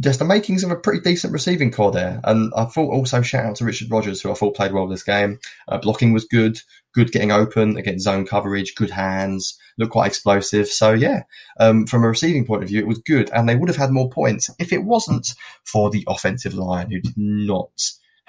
Just 0.00 0.18
the 0.18 0.24
makings 0.24 0.64
of 0.64 0.72
a 0.72 0.76
pretty 0.76 1.00
decent 1.00 1.32
receiving 1.32 1.70
core 1.70 1.92
there. 1.92 2.20
And 2.24 2.52
I 2.56 2.64
thought 2.64 2.92
also 2.92 3.22
shout 3.22 3.44
out 3.44 3.56
to 3.56 3.64
Richard 3.64 3.90
Rodgers, 3.90 4.20
who 4.20 4.30
I 4.30 4.34
thought 4.34 4.56
played 4.56 4.72
well 4.72 4.88
this 4.88 5.04
game. 5.04 5.38
Uh, 5.68 5.78
blocking 5.78 6.12
was 6.12 6.24
good, 6.24 6.60
good 6.94 7.12
getting 7.12 7.30
open 7.30 7.76
against 7.76 8.04
zone 8.04 8.26
coverage, 8.26 8.74
good 8.74 8.90
hands, 8.90 9.56
looked 9.78 9.92
quite 9.92 10.08
explosive. 10.08 10.66
So 10.66 10.92
yeah, 10.92 11.22
um, 11.60 11.86
from 11.86 12.02
a 12.02 12.08
receiving 12.08 12.44
point 12.44 12.64
of 12.64 12.68
view, 12.68 12.80
it 12.80 12.88
was 12.88 12.98
good. 12.98 13.30
And 13.32 13.48
they 13.48 13.54
would 13.54 13.68
have 13.68 13.76
had 13.78 13.92
more 13.92 14.10
points 14.10 14.50
if 14.58 14.72
it 14.72 14.82
wasn't 14.82 15.28
for 15.64 15.90
the 15.90 16.04
offensive 16.08 16.54
line, 16.54 16.90
who 16.90 17.00
did 17.00 17.14
not 17.16 17.70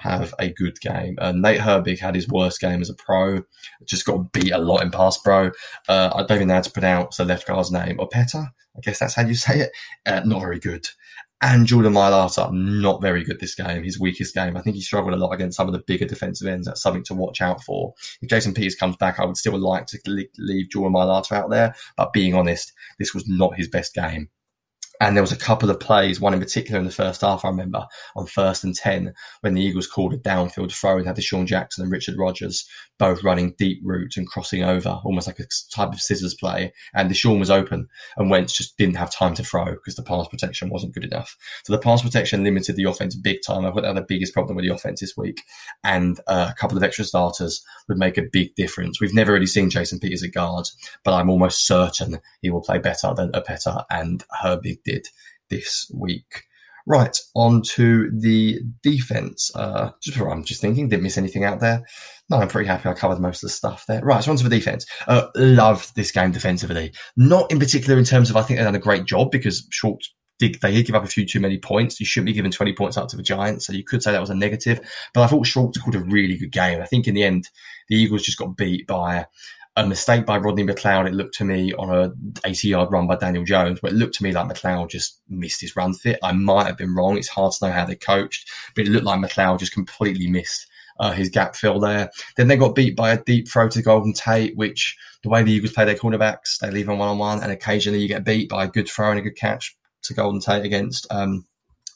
have 0.02 0.34
a 0.38 0.48
good 0.48 0.80
game. 0.80 1.16
Uh, 1.20 1.32
Nate 1.32 1.60
Herbig 1.60 2.00
had 2.00 2.14
his 2.14 2.28
worst 2.28 2.60
game 2.60 2.80
as 2.80 2.90
a 2.90 2.94
pro. 2.94 3.42
Just 3.84 4.04
got 4.04 4.32
beat 4.32 4.50
a 4.50 4.58
lot 4.58 4.82
in 4.82 4.90
pass 4.90 5.18
pro. 5.18 5.50
Uh, 5.88 6.10
I 6.14 6.24
don't 6.24 6.38
even 6.38 6.48
know 6.48 6.54
how 6.54 6.60
to 6.60 6.70
pronounce 6.70 7.16
the 7.16 7.24
left 7.24 7.46
guard's 7.46 7.70
name. 7.70 7.98
Opeta, 7.98 8.48
I 8.76 8.80
guess 8.82 8.98
that's 8.98 9.14
how 9.14 9.26
you 9.26 9.34
say 9.34 9.60
it. 9.60 9.70
Uh, 10.04 10.22
not 10.24 10.40
very 10.40 10.58
good. 10.58 10.88
And 11.44 11.66
Jordan 11.66 11.94
Mailata, 11.94 12.52
not 12.52 13.02
very 13.02 13.24
good 13.24 13.40
this 13.40 13.56
game. 13.56 13.82
His 13.82 13.98
weakest 13.98 14.32
game. 14.32 14.56
I 14.56 14.62
think 14.62 14.76
he 14.76 14.82
struggled 14.82 15.14
a 15.14 15.16
lot 15.16 15.32
against 15.32 15.56
some 15.56 15.66
of 15.66 15.72
the 15.72 15.82
bigger 15.86 16.06
defensive 16.06 16.46
ends. 16.46 16.66
That's 16.66 16.82
something 16.82 17.02
to 17.04 17.14
watch 17.14 17.40
out 17.40 17.62
for. 17.64 17.94
If 18.20 18.28
Jason 18.28 18.54
Peters 18.54 18.76
comes 18.76 18.96
back, 18.96 19.18
I 19.18 19.24
would 19.24 19.36
still 19.36 19.58
like 19.58 19.86
to 19.86 19.98
leave 20.38 20.70
Jordan 20.70 20.94
Mailata 20.94 21.32
out 21.32 21.50
there. 21.50 21.74
But 21.96 22.12
being 22.12 22.34
honest, 22.34 22.72
this 23.00 23.12
was 23.12 23.28
not 23.28 23.56
his 23.56 23.68
best 23.68 23.92
game. 23.92 24.30
And 25.02 25.16
there 25.16 25.22
was 25.22 25.32
a 25.32 25.36
couple 25.36 25.68
of 25.68 25.80
plays, 25.80 26.20
one 26.20 26.32
in 26.32 26.38
particular 26.38 26.78
in 26.78 26.86
the 26.86 26.92
first 26.92 27.22
half, 27.22 27.44
I 27.44 27.48
remember, 27.48 27.88
on 28.14 28.26
first 28.26 28.62
and 28.62 28.72
10, 28.72 29.12
when 29.40 29.54
the 29.54 29.60
Eagles 29.60 29.88
called 29.88 30.14
a 30.14 30.16
downfield 30.16 30.70
throw 30.70 30.96
and 30.96 31.04
had 31.04 31.16
DeSean 31.16 31.44
Jackson 31.44 31.82
and 31.82 31.90
Richard 31.90 32.14
Rodgers 32.16 32.64
both 33.02 33.24
running 33.24 33.52
deep 33.58 33.80
routes 33.82 34.16
and 34.16 34.28
crossing 34.28 34.62
over, 34.62 35.00
almost 35.04 35.26
like 35.26 35.40
a 35.40 35.46
type 35.74 35.92
of 35.92 36.00
scissors 36.00 36.36
play. 36.36 36.72
And 36.94 37.10
DeSean 37.10 37.40
was 37.40 37.50
open 37.50 37.88
and 38.16 38.30
Wentz 38.30 38.52
just 38.52 38.78
didn't 38.78 38.94
have 38.94 39.10
time 39.10 39.34
to 39.34 39.42
throw 39.42 39.72
because 39.72 39.96
the 39.96 40.04
pass 40.04 40.28
protection 40.28 40.70
wasn't 40.70 40.94
good 40.94 41.02
enough. 41.02 41.36
So 41.64 41.72
the 41.72 41.80
pass 41.80 42.00
protection 42.00 42.44
limited 42.44 42.76
the 42.76 42.84
offense 42.84 43.16
big 43.16 43.38
time. 43.44 43.66
I 43.66 43.72
put 43.72 43.82
that 43.82 43.96
the 43.96 44.06
biggest 44.08 44.32
problem 44.32 44.54
with 44.54 44.64
the 44.64 44.72
offense 44.72 45.00
this 45.00 45.16
week. 45.16 45.42
And 45.82 46.20
uh, 46.28 46.46
a 46.48 46.54
couple 46.54 46.76
of 46.76 46.84
extra 46.84 47.04
starters 47.04 47.60
would 47.88 47.98
make 47.98 48.18
a 48.18 48.22
big 48.22 48.54
difference. 48.54 49.00
We've 49.00 49.12
never 49.12 49.32
really 49.32 49.46
seen 49.46 49.68
Jason 49.68 49.98
Peters 49.98 50.22
at 50.22 50.30
guard, 50.30 50.66
but 51.02 51.12
I'm 51.12 51.28
almost 51.28 51.66
certain 51.66 52.20
he 52.40 52.50
will 52.50 52.62
play 52.62 52.78
better 52.78 53.12
than 53.16 53.32
Opeta 53.32 53.84
and 53.90 54.22
Herbig 54.40 54.84
did 54.84 55.08
this 55.50 55.90
week. 55.92 56.44
Right, 56.86 57.16
on 57.34 57.62
to 57.74 58.10
the 58.10 58.60
defense. 58.82 59.50
Uh, 59.54 59.90
just 60.02 60.18
I'm 60.18 60.44
just 60.44 60.60
thinking, 60.60 60.88
didn't 60.88 61.02
miss 61.02 61.18
anything 61.18 61.44
out 61.44 61.60
there. 61.60 61.82
No, 62.30 62.38
I'm 62.38 62.48
pretty 62.48 62.68
happy 62.68 62.88
I 62.88 62.94
covered 62.94 63.20
most 63.20 63.42
of 63.42 63.48
the 63.48 63.54
stuff 63.54 63.84
there. 63.86 64.02
Right, 64.02 64.22
so 64.22 64.30
on 64.30 64.36
to 64.38 64.48
the 64.48 64.50
defense. 64.50 64.86
Uh, 65.06 65.28
loved 65.36 65.94
this 65.94 66.10
game 66.10 66.32
defensively. 66.32 66.92
Not 67.16 67.50
in 67.50 67.58
particular 67.58 67.98
in 67.98 68.04
terms 68.04 68.30
of 68.30 68.36
I 68.36 68.42
think 68.42 68.58
they've 68.58 68.66
done 68.66 68.74
a 68.74 68.80
great 68.80 69.04
job 69.04 69.30
because 69.30 69.66
Schwartz 69.70 70.12
did 70.38 70.60
they 70.60 70.72
did 70.72 70.86
give 70.86 70.96
up 70.96 71.04
a 71.04 71.08
few 71.08 71.24
too 71.24 71.40
many 71.40 71.58
points. 71.58 72.00
You 72.00 72.06
shouldn't 72.06 72.26
be 72.26 72.32
giving 72.32 72.50
20 72.50 72.72
points 72.74 72.96
up 72.96 73.08
to 73.08 73.16
the 73.16 73.22
Giants, 73.22 73.66
so 73.66 73.72
you 73.72 73.84
could 73.84 74.02
say 74.02 74.12
that 74.12 74.20
was 74.20 74.30
a 74.30 74.34
negative. 74.34 74.80
But 75.14 75.22
I 75.22 75.26
thought 75.28 75.46
Schwartz 75.46 75.78
called 75.78 75.94
a 75.94 76.00
really 76.00 76.36
good 76.36 76.52
game. 76.52 76.80
I 76.80 76.86
think 76.86 77.06
in 77.06 77.14
the 77.14 77.22
end, 77.22 77.48
the 77.88 77.96
Eagles 77.96 78.22
just 78.22 78.38
got 78.38 78.56
beat 78.56 78.86
by 78.86 79.26
a 79.76 79.86
mistake 79.86 80.26
by 80.26 80.36
Rodney 80.36 80.64
McLeod. 80.64 81.06
It 81.06 81.14
looked 81.14 81.34
to 81.36 81.44
me 81.44 81.72
on 81.74 81.90
a 81.90 82.12
80 82.46 82.68
yard 82.68 82.92
run 82.92 83.06
by 83.06 83.16
Daniel 83.16 83.44
Jones, 83.44 83.78
but 83.80 83.92
it 83.92 83.96
looked 83.96 84.14
to 84.16 84.24
me 84.24 84.32
like 84.32 84.48
McLeod 84.48 84.90
just 84.90 85.20
missed 85.28 85.60
his 85.60 85.76
run 85.76 85.94
fit. 85.94 86.18
I 86.22 86.32
might 86.32 86.66
have 86.66 86.76
been 86.76 86.94
wrong. 86.94 87.16
It's 87.16 87.28
hard 87.28 87.52
to 87.52 87.66
know 87.66 87.72
how 87.72 87.86
they 87.86 87.94
coached, 87.94 88.50
but 88.74 88.86
it 88.86 88.90
looked 88.90 89.06
like 89.06 89.20
McLeod 89.20 89.60
just 89.60 89.72
completely 89.72 90.28
missed 90.28 90.66
uh, 91.00 91.12
his 91.12 91.30
gap 91.30 91.56
fill 91.56 91.80
there. 91.80 92.10
Then 92.36 92.48
they 92.48 92.56
got 92.56 92.74
beat 92.74 92.96
by 92.96 93.12
a 93.12 93.22
deep 93.22 93.48
throw 93.48 93.68
to 93.68 93.82
Golden 93.82 94.12
Tate, 94.12 94.56
which 94.56 94.96
the 95.22 95.30
way 95.30 95.42
the 95.42 95.52
Eagles 95.52 95.72
play 95.72 95.84
their 95.84 95.94
cornerbacks, 95.94 96.58
they 96.60 96.70
leave 96.70 96.86
them 96.86 96.98
one 96.98 97.08
on 97.08 97.18
one, 97.18 97.42
and 97.42 97.50
occasionally 97.50 98.00
you 98.00 98.08
get 98.08 98.24
beat 98.24 98.50
by 98.50 98.64
a 98.64 98.68
good 98.68 98.88
throw 98.88 99.10
and 99.10 99.18
a 99.18 99.22
good 99.22 99.36
catch 99.36 99.76
to 100.02 100.14
Golden 100.14 100.40
Tate 100.40 100.64
against 100.64 101.06
um, 101.10 101.46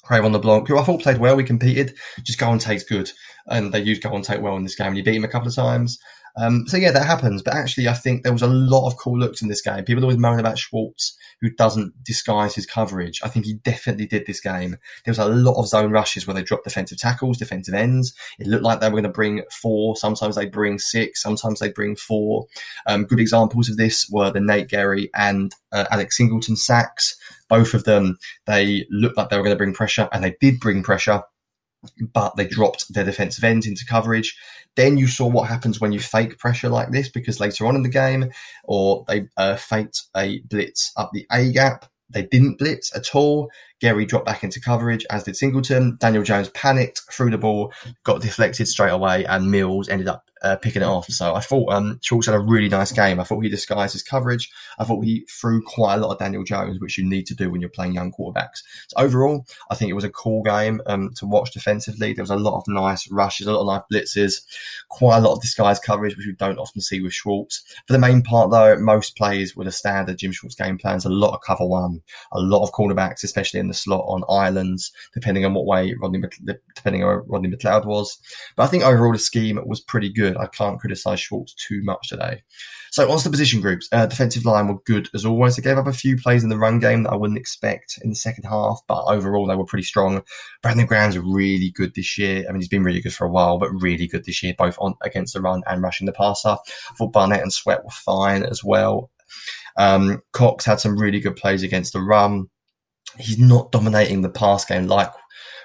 Cre'Von 0.05 0.33
LeBlanc, 0.33 0.69
who 0.69 0.79
I 0.79 0.85
thought 0.85 1.03
played 1.03 1.19
well. 1.19 1.37
We 1.37 1.45
competed. 1.45 1.97
Just 2.23 2.39
Golden 2.39 2.59
Tate's 2.59 2.85
good, 2.85 3.11
and 3.49 3.73
they 3.73 3.83
used 3.83 4.03
Golden 4.03 4.23
Tate 4.23 4.41
well 4.41 4.57
in 4.57 4.63
this 4.63 4.77
game. 4.77 4.89
And 4.89 4.97
you 4.97 5.05
beat 5.05 5.17
him 5.17 5.25
a 5.25 5.29
couple 5.29 5.49
of 5.49 5.55
times. 5.55 5.99
Um, 6.39 6.67
so 6.67 6.77
yeah, 6.77 6.91
that 6.91 7.07
happens. 7.07 7.43
But 7.43 7.55
actually, 7.55 7.89
I 7.89 7.95
think 7.95 8.23
there 8.23 8.33
was 8.33 8.43
a 8.43 8.47
lot 8.47 8.87
of 8.87 8.97
cool 8.99 9.19
looks 9.19 9.41
in 9.41 9.49
this 9.49 9.63
game. 9.63 9.85
People 9.85 10.05
always 10.05 10.19
moan 10.19 10.39
about 10.39 10.59
Schwartz, 10.59 11.17
who 11.41 11.51
doesn't 11.51 11.93
disguise 12.05 12.55
his 12.55 12.67
coverage. 12.67 13.21
I 13.25 13.29
think 13.29 13.47
he 13.47 13.55
definitely 13.55 14.07
did 14.07 14.27
this 14.27 14.41
game. 14.41 14.77
There 15.05 15.13
was 15.13 15.19
a 15.19 15.27
lot 15.27 15.59
of 15.59 15.69
zone 15.69 15.91
rushes 15.91 16.27
where 16.27 16.35
they 16.35 16.43
dropped 16.43 16.65
defensive 16.65 16.99
tackles, 16.99 17.39
defensive 17.39 17.75
ends. 17.75 18.15
It 18.39 18.47
looked 18.47 18.65
like 18.65 18.81
they 18.81 18.89
were 18.89 18.93
going 18.93 19.05
to 19.05 19.09
bring 19.11 19.43
four. 19.51 19.97
Sometimes 19.97 20.37
they 20.37 20.47
bring 20.47 20.79
six. 20.79 21.23
Sometimes 21.23 21.61
they 21.61 21.71
bring 21.71 21.97
four. 21.97 22.47
Um, 22.87 23.05
good 23.05 23.21
examples 23.21 23.69
of 23.69 23.77
this 23.77 24.09
were 24.11 24.31
the 24.31 24.41
Nate 24.41 24.69
Gerry 24.69 25.11
and 25.15 25.53
uh, 25.73 25.87
Alex 25.91 26.17
Singleton 26.17 26.57
sacks. 26.57 27.17
Both 27.49 27.75
of 27.75 27.85
them, 27.85 28.19
they 28.47 28.87
looked 28.91 29.17
like 29.17 29.31
they 29.31 29.37
were 29.37 29.45
going 29.45 29.55
to 29.55 29.59
bring 29.59 29.73
pressure, 29.73 30.09
and 30.13 30.23
they 30.23 30.37
did 30.41 30.61
bring 30.61 30.83
pressure 30.83 31.23
but 32.13 32.37
they 32.37 32.47
dropped 32.47 32.93
their 32.93 33.05
defensive 33.05 33.45
ends 33.45 33.67
into 33.67 33.87
coverage. 33.87 34.37
Then 34.77 34.99
you 34.99 35.07
saw 35.07 35.27
what 35.27 35.49
happens 35.49 35.81
when 35.81 35.93
you 35.93 36.01
fake 36.01 36.39
pressure 36.39 36.69
like 36.69 36.91
this, 36.91 37.09
because 37.09 37.41
later 37.41 37.67
on 37.67 37.77
in 37.77 37.83
the 37.83 37.89
game, 37.89 38.31
or 38.65 39.05
they 39.09 39.29
uh, 39.37 39.57
faked 39.57 40.03
a 40.17 40.41
blitz 40.41 40.93
up 40.97 41.11
the 41.13 41.27
A 41.33 41.53
gap. 41.53 41.87
They 42.09 42.23
didn't 42.23 42.59
blitz 42.59 42.95
at 42.95 43.15
all. 43.15 43.51
Gerry 43.81 44.07
dropped 44.07 44.27
back 44.27 44.45
into 44.45 44.61
coverage, 44.61 45.05
as 45.11 45.25
did 45.25 45.37
Singleton. 45.37 45.97
Daniel 46.01 46.23
Jones 46.23 46.49
panicked, 46.51 47.03
threw 47.11 47.31
the 47.31 47.39
ball, 47.39 47.73
got 48.05 48.23
deflected 48.23 48.69
straight 48.69 48.93
away, 48.93 49.25
and 49.25 49.51
Mills 49.51 49.89
ended 49.89 50.09
up 50.09 50.31
uh, 50.47 50.57
picking 50.57 50.83
it 50.83 50.87
off. 50.87 51.07
So 51.07 51.35
I 51.35 51.41
thought 51.41 51.73
um, 51.73 51.99
Schwartz 52.03 52.27
had 52.27 52.35
a 52.35 52.41
really 52.41 52.69
nice 52.69 52.93
game. 52.93 53.19
I 53.19 53.25
thought 53.25 53.41
he 53.41 53.49
disguised 53.49 53.93
his 53.93 54.03
coverage. 54.03 54.51
I 54.79 54.85
thought 54.85 55.05
he 55.05 55.27
threw 55.29 55.63
quite 55.63 55.95
a 55.95 55.99
lot 55.99 56.13
of 56.13 56.19
Daniel 56.19 56.45
Jones, 56.45 56.79
which 56.81 56.97
you 56.97 57.05
need 57.05 57.27
to 57.27 57.35
do 57.35 57.51
when 57.51 57.61
you're 57.61 57.71
playing 57.71 57.95
young 57.95 58.13
quarterbacks. 58.13 58.63
So 58.89 58.97
overall, 58.99 59.47
I 59.71 59.75
think 59.75 59.91
it 59.91 59.95
was 59.95 60.05
a 60.05 60.11
cool 60.11 60.43
game 60.43 60.81
um, 60.87 61.11
to 61.17 61.27
watch 61.27 61.53
defensively. 61.53 62.13
There 62.13 62.23
was 62.23 62.31
a 62.31 62.37
lot 62.37 62.59
of 62.59 62.65
nice 62.69 63.11
rushes, 63.11 63.47
a 63.47 63.53
lot 63.53 63.63
of 63.63 63.67
nice 63.67 63.83
blitzes, 63.93 64.43
quite 64.89 65.19
a 65.19 65.21
lot 65.21 65.35
of 65.35 65.43
disguised 65.43 65.83
coverage, 65.83 66.17
which 66.17 66.27
we 66.27 66.35
don't 66.35 66.59
often 66.59 66.81
see 66.81 67.01
with 67.01 67.13
Schwartz. 67.13 67.65
For 67.87 67.93
the 67.93 67.99
main 67.99 68.23
part, 68.23 68.51
though, 68.51 68.77
most 68.77 69.17
plays 69.17 69.57
with 69.57 69.67
a 69.67 69.73
standard 69.73 70.19
Jim 70.19 70.33
Schwartz 70.33 70.55
game 70.55 70.79
plans, 70.79 71.05
a 71.05 71.11
lot 71.11 71.35
of 71.35 71.41
cover 71.43 71.67
one, 71.67 72.03
a 72.33 72.41
lot 72.41 72.63
of 72.63 72.73
cornerbacks, 72.73 73.25
especially 73.25 73.61
in 73.61 73.69
the 73.69 73.75
slot 73.75 74.05
on 74.07 74.23
islands, 74.29 74.93
depending 75.13 75.45
on 75.45 75.55
what 75.55 75.67
way 75.67 75.95
Rodney, 76.01 76.23
depending 76.75 77.03
on 77.03 77.09
where 77.09 77.23
Rodney 77.27 77.51
McLeod 77.51 77.87
was. 77.87 78.19
But 78.57 78.65
I 78.65 78.67
think 78.69 78.85
overall 78.85 79.13
the 79.13 79.19
scheme 79.19 79.61
was 79.67 79.81
pretty 79.81 80.13
good. 80.13 80.36
I 80.41 80.47
can't 80.47 80.81
criticise 80.81 81.21
Schwartz 81.21 81.55
too 81.55 81.83
much 81.83 82.09
today. 82.09 82.43
So 82.91 83.11
on 83.11 83.19
the 83.23 83.31
position 83.31 83.61
groups. 83.61 83.89
Uh, 83.93 84.07
defensive 84.07 84.45
line 84.45 84.69
were 84.69 84.81
good 84.87 85.09
as 85.15 85.25
always. 85.25 85.57
They 85.57 85.63
gave 85.63 85.79
up 85.79 85.87
a 85.87 85.93
few 85.93 86.17
plays 86.17 86.43
in 86.43 86.49
the 86.49 86.59
run 86.59 86.79
game 86.79 87.03
that 87.03 87.13
I 87.13 87.17
wouldn't 87.17 87.39
expect 87.39 87.99
in 88.03 88.11
the 88.11 88.17
second 88.17 88.45
half, 88.45 88.81
but 88.89 89.05
overall 89.05 89.47
they 89.47 89.55
were 89.55 89.67
pretty 89.67 89.85
strong. 89.85 90.23
Brandon 90.63 90.87
Graham's 90.87 91.19
really 91.19 91.71
good 91.71 91.95
this 91.95 92.17
year. 92.17 92.45
I 92.49 92.53
mean, 92.53 92.61
he's 92.61 92.69
been 92.69 92.85
really 92.85 93.01
good 93.01 93.15
for 93.15 93.27
a 93.27 93.31
while, 93.31 93.59
but 93.59 93.71
really 93.71 94.07
good 94.07 94.25
this 94.25 94.43
year, 94.43 94.55
both 94.57 94.77
on 94.81 94.95
against 95.03 95.35
the 95.35 95.41
run 95.41 95.63
and 95.67 95.83
rushing 95.83 96.07
the 96.07 96.13
passer. 96.13 96.51
I 96.51 96.95
thought 96.97 97.13
Barnett 97.13 97.43
and 97.43 97.53
Sweat 97.53 97.85
were 97.85 97.91
fine 97.91 98.45
as 98.45 98.65
well. 98.65 99.11
Um, 99.77 100.23
Cox 100.33 100.65
had 100.65 100.81
some 100.81 100.99
really 100.99 101.21
good 101.21 101.37
plays 101.37 101.63
against 101.63 101.93
the 101.93 102.01
run. 102.01 102.47
He's 103.19 103.39
not 103.39 103.73
dominating 103.73 104.23
the 104.23 104.31
pass 104.31 104.65
game 104.65 104.87
like 104.87 105.11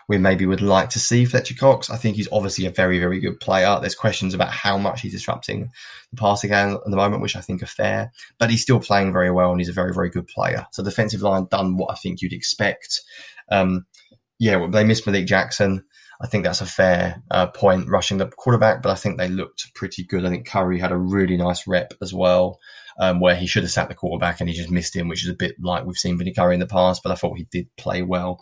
we 0.08 0.18
maybe 0.18 0.46
would 0.46 0.62
like 0.62 0.90
to 0.90 1.00
see 1.00 1.26
Fletcher 1.26 1.56
Cox. 1.56 1.90
I 1.90 1.98
think 1.98 2.16
he's 2.16 2.28
obviously 2.32 2.66
a 2.66 2.72
very, 2.72 3.00
very 3.00 3.20
good 3.20 3.40
player. 3.40 3.78
There's 3.80 3.96
questions 3.96 4.34
about 4.34 4.52
how 4.52 4.78
much 4.78 5.02
he's 5.02 5.14
disrupting 5.14 5.72
the 6.12 6.18
passing 6.18 6.50
game 6.50 6.76
at 6.76 6.84
the 6.86 6.96
moment, 6.96 7.22
which 7.22 7.36
I 7.36 7.42
think 7.42 7.64
are 7.64 7.68
fair, 7.68 8.12
but 8.38 8.50
he's 8.50 8.62
still 8.62 8.80
playing 8.80 9.14
very 9.14 9.32
well 9.32 9.52
and 9.52 9.60
he's 9.60 9.70
a 9.70 9.74
very, 9.74 9.94
very 9.94 10.10
good 10.10 10.28
player. 10.28 10.66
So 10.72 10.84
defensive 10.84 11.22
line 11.22 11.48
done 11.50 11.78
what 11.78 11.92
I 11.92 11.96
think 11.96 12.22
you'd 12.22 12.34
expect. 12.34 13.02
Um, 13.50 13.86
yeah, 14.40 14.58
well, 14.58 14.70
they 14.70 14.84
missed 14.84 15.06
Malik 15.06 15.28
Jackson. 15.28 15.84
I 16.22 16.28
think 16.28 16.44
that's 16.44 16.62
a 16.62 16.68
fair 16.68 17.24
uh, 17.32 17.48
point 17.48 17.90
rushing 17.90 18.18
the 18.18 18.28
quarterback, 18.28 18.84
but 18.84 18.92
I 18.92 18.96
think 18.96 19.18
they 19.18 19.28
looked 19.28 19.74
pretty 19.74 20.04
good. 20.04 20.24
I 20.26 20.30
think 20.30 20.48
Curry 20.48 20.80
had 20.80 20.92
a 20.92 20.98
really 20.98 21.36
nice 21.36 21.66
rep 21.66 21.94
as 22.02 22.14
well, 22.14 22.60
um, 23.00 23.20
where 23.20 23.36
he 23.36 23.48
should 23.48 23.64
have 23.64 23.72
sat 23.72 23.90
the 23.90 23.96
quarterback 23.96 24.40
and 24.40 24.48
he 24.48 24.56
just 24.56 24.70
missed 24.70 24.96
him, 24.96 25.08
which 25.08 25.24
is 25.24 25.30
a 25.30 25.36
bit 25.36 25.56
like 25.60 25.86
we've 25.86 25.98
seen 25.98 26.18
Vinny 26.18 26.34
Curry 26.34 26.54
in 26.54 26.60
the 26.60 26.68
past, 26.68 27.02
but 27.02 27.12
I 27.12 27.16
thought 27.16 27.38
he 27.38 27.48
did 27.52 27.68
play 27.76 28.04
well 28.04 28.40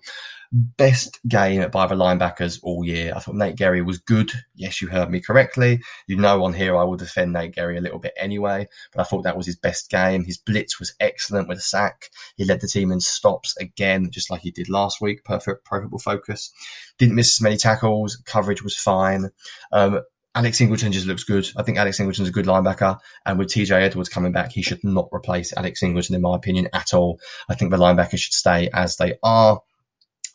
best 0.51 1.19
game 1.27 1.69
by 1.69 1.85
the 1.85 1.95
linebackers 1.95 2.59
all 2.63 2.83
year. 2.83 3.13
I 3.15 3.19
thought 3.19 3.35
Nate 3.35 3.55
Gerry 3.55 3.81
was 3.81 3.99
good. 3.99 4.31
Yes, 4.55 4.81
you 4.81 4.87
heard 4.87 5.09
me 5.09 5.19
correctly. 5.19 5.81
You 6.07 6.17
know, 6.17 6.43
on 6.43 6.53
here 6.53 6.75
I 6.75 6.83
will 6.83 6.97
defend 6.97 7.33
Nate 7.33 7.55
Gerry 7.55 7.77
a 7.77 7.81
little 7.81 7.99
bit 7.99 8.13
anyway, 8.17 8.67
but 8.91 9.01
I 9.01 9.03
thought 9.03 9.23
that 9.23 9.37
was 9.37 9.45
his 9.45 9.55
best 9.55 9.89
game. 9.89 10.23
His 10.23 10.37
blitz 10.37 10.79
was 10.79 10.95
excellent 10.99 11.47
with 11.47 11.59
a 11.59 11.61
sack. 11.61 12.09
He 12.35 12.45
led 12.45 12.61
the 12.61 12.67
team 12.67 12.91
in 12.91 12.99
stops 12.99 13.55
again, 13.57 14.09
just 14.11 14.31
like 14.31 14.41
he 14.41 14.51
did 14.51 14.69
last 14.69 15.01
week. 15.01 15.23
Perfect 15.23 15.67
football 15.67 15.99
focus. 15.99 16.51
Didn't 16.97 17.15
miss 17.15 17.37
as 17.37 17.41
many 17.41 17.57
tackles. 17.57 18.15
Coverage 18.25 18.63
was 18.63 18.75
fine. 18.75 19.29
Um, 19.71 20.01
Alex 20.35 20.57
Singleton 20.57 20.91
just 20.91 21.07
looks 21.07 21.23
good. 21.23 21.49
I 21.57 21.63
think 21.63 21.77
Alex 21.77 21.97
Singleton's 21.97 22.29
a 22.29 22.31
good 22.31 22.45
linebacker. 22.45 22.97
And 23.25 23.39
with 23.39 23.49
TJ 23.49 23.71
Edwards 23.71 24.09
coming 24.09 24.31
back, 24.31 24.51
he 24.51 24.61
should 24.61 24.83
not 24.83 25.09
replace 25.11 25.53
Alex 25.57 25.79
Singleton, 25.79 26.15
in 26.15 26.21
my 26.21 26.35
opinion, 26.35 26.69
at 26.73 26.93
all. 26.93 27.19
I 27.49 27.55
think 27.55 27.71
the 27.71 27.77
linebackers 27.77 28.19
should 28.19 28.33
stay 28.33 28.69
as 28.73 28.95
they 28.97 29.15
are. 29.23 29.59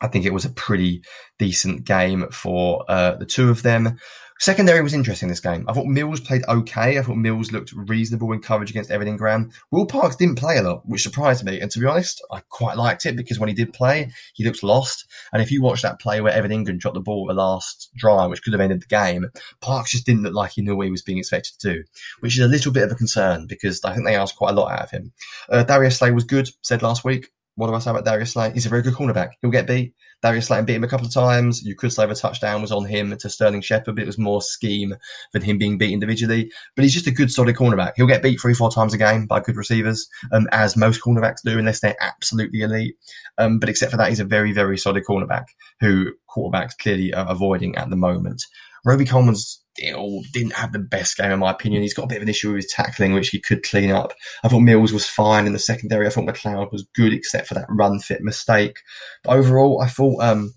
I 0.01 0.09
think 0.09 0.25
it 0.25 0.33
was 0.33 0.45
a 0.45 0.51
pretty 0.51 1.03
decent 1.39 1.85
game 1.85 2.29
for 2.31 2.85
uh, 2.89 3.17
the 3.17 3.27
two 3.27 3.51
of 3.51 3.63
them. 3.63 3.99
Secondary 4.41 4.83
was 4.83 4.95
interesting 4.95 5.29
this 5.29 5.41
game. 5.41 5.65
I 5.69 5.73
thought 5.73 5.87
Mills 5.87 6.21
played 6.21 6.45
okay. 6.49 6.99
I 6.99 7.03
thought 7.03 7.17
Mills 7.17 7.53
looked 7.53 7.73
reasonable 7.73 8.33
in 8.33 8.41
coverage 8.41 8.71
against 8.71 8.91
Evan 8.91 9.07
Engram. 9.07 9.53
Will 9.71 9.87
Parks 9.87 10.17
didn't 10.17 10.39
play 10.39 10.59
a 10.59 10.63
lot, 10.63 10.83
which 10.85 11.03
surprised 11.03 11.45
me. 11.45 11.61
And 11.61 11.71
to 11.71 11.79
be 11.79 11.87
honest, 11.87 12.21
I 12.33 12.41
quite 12.49 12.77
liked 12.77 13.07
it 13.07 13.17
because 13.17 13.39
when 13.39 13.49
he 13.49 13.55
did 13.55 13.73
play, 13.73 14.11
he 14.35 14.45
looked 14.45 14.65
lost. 14.65 15.07
And 15.33 15.41
if 15.41 15.53
you 15.53 15.63
watch 15.63 15.83
that 15.83 16.01
play 16.01 16.21
where 16.21 16.33
Evan 16.33 16.51
Engram 16.51 16.79
dropped 16.79 16.97
the 16.97 17.01
ball 17.01 17.27
at 17.31 17.35
the 17.35 17.41
last 17.41 17.91
drive, 17.97 18.29
which 18.29 18.43
could 18.43 18.53
have 18.53 18.61
ended 18.61 18.83
the 18.83 18.87
game, 18.87 19.27
Parks 19.61 19.93
just 19.93 20.05
didn't 20.05 20.25
look 20.25 20.35
like 20.35 20.53
he 20.53 20.63
knew 20.63 20.77
what 20.77 20.87
he 20.87 20.91
was 20.91 21.03
being 21.03 21.19
expected 21.19 21.55
to 21.61 21.73
do, 21.73 21.85
which 22.21 22.37
is 22.37 22.45
a 22.45 22.49
little 22.49 22.73
bit 22.73 22.83
of 22.83 22.93
a 22.93 22.97
concern 22.97 23.47
because 23.47 23.85
I 23.85 23.95
think 23.95 24.05
they 24.05 24.17
asked 24.17 24.37
quite 24.37 24.51
a 24.51 24.55
lot 24.55 24.73
out 24.73 24.83
of 24.83 24.91
him. 24.91 25.13
Uh, 25.49 25.63
Darius 25.63 25.99
Slay 25.99 26.11
was 26.11 26.25
good, 26.25 26.51
said 26.63 26.83
last 26.83 27.05
week 27.05 27.31
what 27.57 27.69
do 27.69 27.75
I 27.75 27.79
say 27.79 27.91
about 27.91 28.05
Darius 28.05 28.33
Slay? 28.33 28.53
He's 28.53 28.67
a 28.67 28.69
very 28.69 28.83
good 28.83 28.95
cornerback. 28.95 29.31
He'll 29.41 29.51
get 29.51 29.67
beat. 29.67 29.95
Darius 30.23 30.47
Slay 30.47 30.63
beat 30.63 30.77
him 30.77 30.85
a 30.85 30.89
couple 30.89 31.07
of 31.07 31.13
times. 31.13 31.63
You 31.63 31.77
could 31.77 31.93
say 31.93 32.07
the 32.07 32.15
touchdown 32.15 32.63
was 32.63 32.73
on 32.73 32.85
him 32.85 33.17
to 33.17 33.31
Sterling 33.31 33.61
Shepard, 33.61 33.95
but 33.95 34.03
it 34.03 34.07
was 34.07 34.19
more 34.19 34.43
scheme 34.43 34.97
than 35.33 35.43
him 35.43 35.59
being 35.59 35.79
beat 35.79 35.93
individually. 35.93 36.51
But 36.75 36.83
he's 36.83 36.95
just 36.95 37.07
a 37.07 37.13
good, 37.13 37.31
solid 37.31 37.55
cornerback. 37.55 37.93
He'll 37.97 38.07
get 38.07 38.23
beat 38.23 38.41
three, 38.41 38.55
four 38.55 38.71
times 38.71 38.95
a 38.95 38.99
game 38.99 39.27
by 39.27 39.41
good 39.41 39.57
receivers, 39.57 40.09
um, 40.33 40.49
as 40.51 40.77
most 40.77 41.01
cornerbacks 41.03 41.43
do, 41.45 41.59
unless 41.59 41.81
they're 41.81 41.97
absolutely 42.01 42.63
elite. 42.63 42.97
Um, 43.39 43.59
but 43.59 43.69
except 43.69 43.93
for 43.93 43.99
that, 43.99 44.09
he's 44.09 44.21
a 44.21 44.25
very, 44.25 44.53
very 44.53 44.79
solid 44.79 45.05
cornerback 45.05 45.45
who 45.81 46.13
quarterbacks 46.29 46.77
clearly 46.77 47.15
are 47.15 47.29
avoiding 47.29 47.77
at 47.77 47.91
the 47.91 47.97
moment. 47.97 48.43
Robey 48.85 49.05
Coleman's 49.05 49.65
didn't 49.77 50.53
have 50.53 50.73
the 50.73 50.79
best 50.79 51.17
game 51.17 51.33
in 51.33 51.39
my 51.41 51.51
opinion. 51.51 51.83
He's 51.83 51.95
got 51.95 52.05
a 52.05 52.09
bit 52.09 52.19
of 52.19 52.23
an 52.23 52.29
issue 52.29 52.53
with 52.53 52.63
his 52.63 52.73
tackling, 52.73 53.13
which 53.13 53.31
he 53.31 53.41
could 53.41 53.63
clean 53.63 53.91
up. 53.91 54.13
I 54.45 54.49
thought 54.49 54.61
Mills 54.61 54.93
was 54.93 55.07
fine 55.07 55.47
in 55.47 55.53
the 55.53 55.59
secondary. 55.59 56.07
I 56.07 56.11
thought 56.11 56.27
McLeod 56.27 56.71
was 56.71 56.87
good, 56.95 57.13
except 57.13 57.49
for 57.49 57.55
that 57.55 57.67
run 57.69 57.99
fit 57.99 58.23
mistake. 58.23 58.79
But 59.25 59.37
overall, 59.37 59.81
I 59.83 59.89
thought 59.89 60.23
um, 60.23 60.55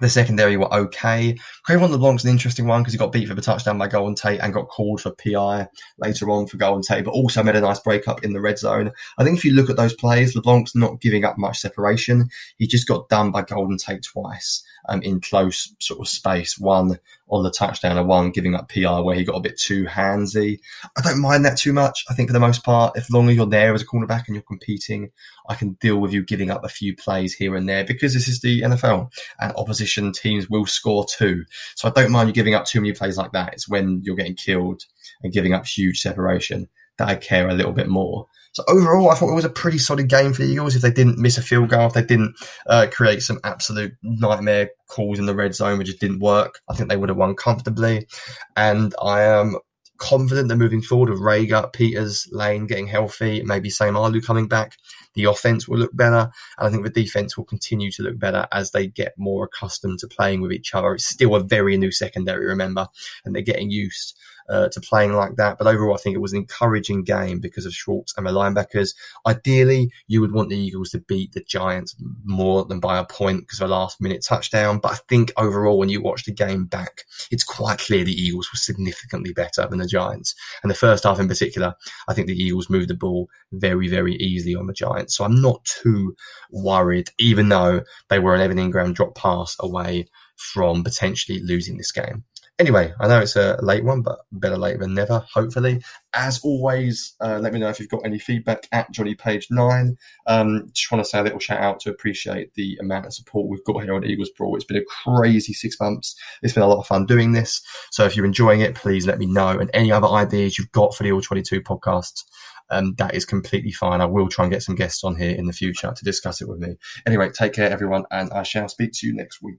the 0.00 0.10
secondary 0.10 0.56
were 0.56 0.72
okay. 0.74 1.38
Cre'Von 1.66 1.90
LeBlanc's 1.90 2.24
an 2.24 2.30
interesting 2.30 2.66
one 2.66 2.82
because 2.82 2.92
he 2.92 2.98
got 2.98 3.12
beat 3.12 3.28
for 3.28 3.34
the 3.34 3.40
touchdown 3.40 3.78
by 3.78 3.88
Golden 3.88 4.14
Tate 4.14 4.40
and 4.40 4.52
got 4.52 4.68
called 4.68 5.00
for 5.00 5.12
PI 5.12 5.66
later 5.98 6.30
on 6.30 6.46
for 6.46 6.58
Golden 6.58 6.82
Tate, 6.82 7.04
but 7.04 7.12
also 7.12 7.42
made 7.42 7.56
a 7.56 7.60
nice 7.60 7.80
breakup 7.80 8.24
in 8.24 8.32
the 8.32 8.40
red 8.40 8.58
zone. 8.58 8.90
I 9.16 9.24
think 9.24 9.38
if 9.38 9.44
you 9.44 9.52
look 9.52 9.70
at 9.70 9.76
those 9.76 9.94
plays, 9.94 10.34
LeBlanc's 10.34 10.74
not 10.74 11.00
giving 11.00 11.24
up 11.24 11.38
much 11.38 11.60
separation. 11.60 12.28
He 12.58 12.66
just 12.66 12.88
got 12.88 13.08
done 13.08 13.30
by 13.30 13.42
Golden 13.42 13.78
Tate 13.78 14.02
twice 14.02 14.62
um, 14.88 15.02
in 15.02 15.20
close 15.20 15.74
sort 15.78 16.00
of 16.00 16.08
space. 16.08 16.58
One 16.58 16.98
on 17.28 17.42
the 17.42 17.50
touchdown 17.50 17.96
and 17.96 18.06
one 18.06 18.30
giving 18.30 18.54
up 18.54 18.70
PI 18.70 19.00
where 19.00 19.16
he 19.16 19.24
got 19.24 19.36
a 19.36 19.40
bit 19.40 19.58
too 19.58 19.84
handsy. 19.84 20.60
I 20.96 21.00
don't 21.00 21.20
mind 21.20 21.44
that 21.44 21.56
too 21.56 21.72
much. 21.72 22.04
I 22.10 22.14
think 22.14 22.28
for 22.28 22.32
the 22.32 22.40
most 22.40 22.62
part, 22.62 22.96
if 22.96 23.10
long 23.10 23.28
as 23.28 23.36
you're 23.36 23.46
there 23.46 23.74
as 23.74 23.82
a 23.82 23.86
cornerback 23.86 24.26
and 24.26 24.34
you're 24.34 24.42
competing, 24.42 25.10
I 25.48 25.54
can 25.54 25.72
deal 25.74 25.98
with 25.98 26.12
you 26.12 26.22
giving 26.22 26.50
up 26.50 26.64
a 26.64 26.68
few 26.68 26.94
plays 26.94 27.34
here 27.34 27.56
and 27.56 27.68
there 27.68 27.84
because 27.84 28.14
this 28.14 28.28
is 28.28 28.40
the 28.40 28.62
NFL 28.62 29.10
and 29.40 29.52
opposition 29.56 30.12
teams 30.12 30.50
will 30.50 30.66
score 30.66 31.06
too. 31.06 31.44
So 31.74 31.88
I 31.88 31.92
don't 31.92 32.12
mind 32.12 32.28
you 32.28 32.34
giving 32.34 32.54
up 32.54 32.66
too 32.66 32.80
many 32.80 32.92
plays 32.92 33.16
like 33.16 33.32
that. 33.32 33.54
It's 33.54 33.68
when 33.68 34.02
you're 34.04 34.16
getting 34.16 34.36
killed 34.36 34.84
and 35.22 35.32
giving 35.32 35.52
up 35.52 35.66
huge 35.66 36.00
separation 36.00 36.68
that 36.98 37.08
I 37.08 37.14
care 37.14 37.48
a 37.48 37.54
little 37.54 37.72
bit 37.72 37.88
more. 37.88 38.26
So 38.52 38.62
overall, 38.68 39.10
I 39.10 39.14
thought 39.14 39.30
it 39.30 39.34
was 39.34 39.46
a 39.46 39.50
pretty 39.50 39.78
solid 39.78 40.08
game 40.08 40.32
for 40.34 40.42
the 40.42 40.48
Eagles. 40.48 40.76
If 40.76 40.82
they 40.82 40.90
didn't 40.90 41.18
miss 41.18 41.38
a 41.38 41.42
field 41.42 41.70
goal, 41.70 41.86
if 41.86 41.94
they 41.94 42.04
didn't 42.04 42.36
uh, 42.66 42.86
create 42.92 43.22
some 43.22 43.40
absolute 43.44 43.94
nightmare 44.02 44.70
calls 44.88 45.18
in 45.18 45.26
the 45.26 45.34
red 45.34 45.54
zone, 45.54 45.78
which 45.78 45.86
just 45.86 46.00
didn't 46.00 46.20
work, 46.20 46.60
I 46.68 46.74
think 46.74 46.90
they 46.90 46.96
would 46.96 47.08
have 47.08 47.16
won 47.16 47.34
comfortably. 47.34 48.06
And 48.54 48.94
I 49.02 49.22
am 49.22 49.56
confident 49.96 50.48
that 50.48 50.56
moving 50.56 50.82
forward 50.82 51.08
with 51.08 51.20
Reagor, 51.20 51.72
Peters, 51.72 52.28
Lane 52.32 52.66
getting 52.66 52.88
healthy, 52.88 53.42
maybe 53.42 53.70
Seumalo 53.70 54.22
coming 54.22 54.48
back, 54.48 54.76
the 55.14 55.24
offense 55.24 55.68
will 55.68 55.78
look 55.78 55.96
better. 55.96 56.30
And 56.58 56.66
I 56.66 56.70
think 56.70 56.82
the 56.82 56.90
defense 56.90 57.36
will 57.36 57.44
continue 57.44 57.90
to 57.92 58.02
look 58.02 58.18
better 58.18 58.46
as 58.52 58.72
they 58.72 58.86
get 58.86 59.14
more 59.16 59.44
accustomed 59.44 60.00
to 60.00 60.08
playing 60.08 60.40
with 60.42 60.52
each 60.52 60.74
other. 60.74 60.94
It's 60.94 61.06
still 61.06 61.36
a 61.36 61.40
very 61.40 61.76
new 61.76 61.92
secondary, 61.92 62.46
remember, 62.46 62.88
and 63.24 63.34
they're 63.34 63.42
getting 63.42 63.70
used 63.70 64.18
uh, 64.48 64.68
to 64.68 64.80
playing 64.80 65.12
like 65.14 65.36
that. 65.36 65.58
But 65.58 65.66
overall, 65.66 65.94
I 65.94 65.98
think 65.98 66.14
it 66.14 66.20
was 66.20 66.32
an 66.32 66.38
encouraging 66.38 67.04
game 67.04 67.40
because 67.40 67.66
of 67.66 67.72
Schwartz 67.72 68.14
and 68.16 68.26
the 68.26 68.30
linebackers. 68.30 68.94
Ideally, 69.26 69.90
you 70.06 70.20
would 70.20 70.32
want 70.32 70.48
the 70.48 70.58
Eagles 70.58 70.90
to 70.90 70.98
beat 71.00 71.32
the 71.32 71.44
Giants 71.44 71.96
more 72.24 72.64
than 72.64 72.80
by 72.80 72.98
a 72.98 73.04
point 73.04 73.40
because 73.40 73.60
of 73.60 73.68
a 73.68 73.72
last 73.72 74.00
minute 74.00 74.24
touchdown. 74.26 74.78
But 74.78 74.92
I 74.92 74.96
think 75.08 75.32
overall, 75.36 75.78
when 75.78 75.88
you 75.88 76.02
watch 76.02 76.24
the 76.24 76.32
game 76.32 76.66
back, 76.66 77.02
it's 77.30 77.44
quite 77.44 77.78
clear 77.78 78.04
the 78.04 78.12
Eagles 78.12 78.48
were 78.52 78.58
significantly 78.58 79.32
better 79.32 79.66
than 79.68 79.78
the 79.78 79.86
Giants. 79.86 80.34
And 80.62 80.70
the 80.70 80.76
first 80.76 81.04
half 81.04 81.20
in 81.20 81.28
particular, 81.28 81.74
I 82.08 82.14
think 82.14 82.26
the 82.26 82.40
Eagles 82.40 82.70
moved 82.70 82.88
the 82.88 82.94
ball 82.94 83.28
very, 83.52 83.88
very 83.88 84.14
easily 84.16 84.54
on 84.54 84.66
the 84.66 84.72
Giants. 84.72 85.16
So 85.16 85.24
I'm 85.24 85.40
not 85.40 85.64
too 85.64 86.14
worried, 86.50 87.10
even 87.18 87.48
though 87.48 87.82
they 88.08 88.18
were 88.18 88.34
an 88.34 88.40
Evan 88.40 88.58
Engram 88.58 88.94
drop 88.94 89.14
pass 89.14 89.56
away 89.60 90.06
from 90.36 90.82
potentially 90.82 91.40
losing 91.40 91.76
this 91.76 91.92
game. 91.92 92.24
Anyway, 92.62 92.94
I 93.00 93.08
know 93.08 93.18
it's 93.18 93.34
a 93.34 93.58
late 93.60 93.82
one, 93.82 94.02
but 94.02 94.20
better 94.30 94.56
late 94.56 94.78
than 94.78 94.94
never, 94.94 95.26
hopefully. 95.34 95.82
As 96.14 96.38
always, 96.44 97.16
uh, 97.20 97.40
let 97.40 97.52
me 97.52 97.58
know 97.58 97.68
if 97.68 97.80
you've 97.80 97.88
got 97.88 98.06
any 98.06 98.20
feedback 98.20 98.68
at 98.70 98.88
Johnny 98.92 99.16
Page 99.16 99.48
9. 99.50 99.96
Um, 100.28 100.70
just 100.72 100.92
want 100.92 101.04
to 101.04 101.10
say 101.10 101.18
a 101.18 101.22
little 101.24 101.40
shout 101.40 101.58
out 101.58 101.80
to 101.80 101.90
appreciate 101.90 102.54
the 102.54 102.78
amount 102.80 103.06
of 103.06 103.14
support 103.14 103.48
we've 103.48 103.64
got 103.64 103.82
here 103.82 103.96
on 103.96 104.04
Eagles 104.04 104.30
Brawl. 104.38 104.54
It's 104.54 104.64
been 104.64 104.76
a 104.76 104.84
crazy 104.84 105.52
six 105.52 105.80
months. 105.80 106.14
It's 106.40 106.54
been 106.54 106.62
a 106.62 106.68
lot 106.68 106.78
of 106.78 106.86
fun 106.86 107.04
doing 107.04 107.32
this. 107.32 107.60
So 107.90 108.04
if 108.04 108.14
you're 108.14 108.26
enjoying 108.26 108.60
it, 108.60 108.76
please 108.76 109.08
let 109.08 109.18
me 109.18 109.26
know. 109.26 109.58
And 109.58 109.68
any 109.74 109.90
other 109.90 110.06
ideas 110.06 110.56
you've 110.56 110.70
got 110.70 110.94
for 110.94 111.02
the 111.02 111.10
All 111.10 111.20
22 111.20 111.62
podcast, 111.62 112.22
um, 112.70 112.94
that 112.98 113.16
is 113.16 113.24
completely 113.24 113.72
fine. 113.72 114.00
I 114.00 114.04
will 114.04 114.28
try 114.28 114.44
and 114.44 114.52
get 114.52 114.62
some 114.62 114.76
guests 114.76 115.02
on 115.02 115.16
here 115.16 115.34
in 115.34 115.46
the 115.46 115.52
future 115.52 115.92
to 115.96 116.04
discuss 116.04 116.40
it 116.40 116.48
with 116.48 116.60
me. 116.60 116.76
Anyway, 117.06 117.30
take 117.30 117.54
care, 117.54 117.70
everyone, 117.70 118.04
and 118.12 118.30
I 118.30 118.44
shall 118.44 118.68
speak 118.68 118.92
to 118.94 119.08
you 119.08 119.16
next 119.16 119.42
week. 119.42 119.58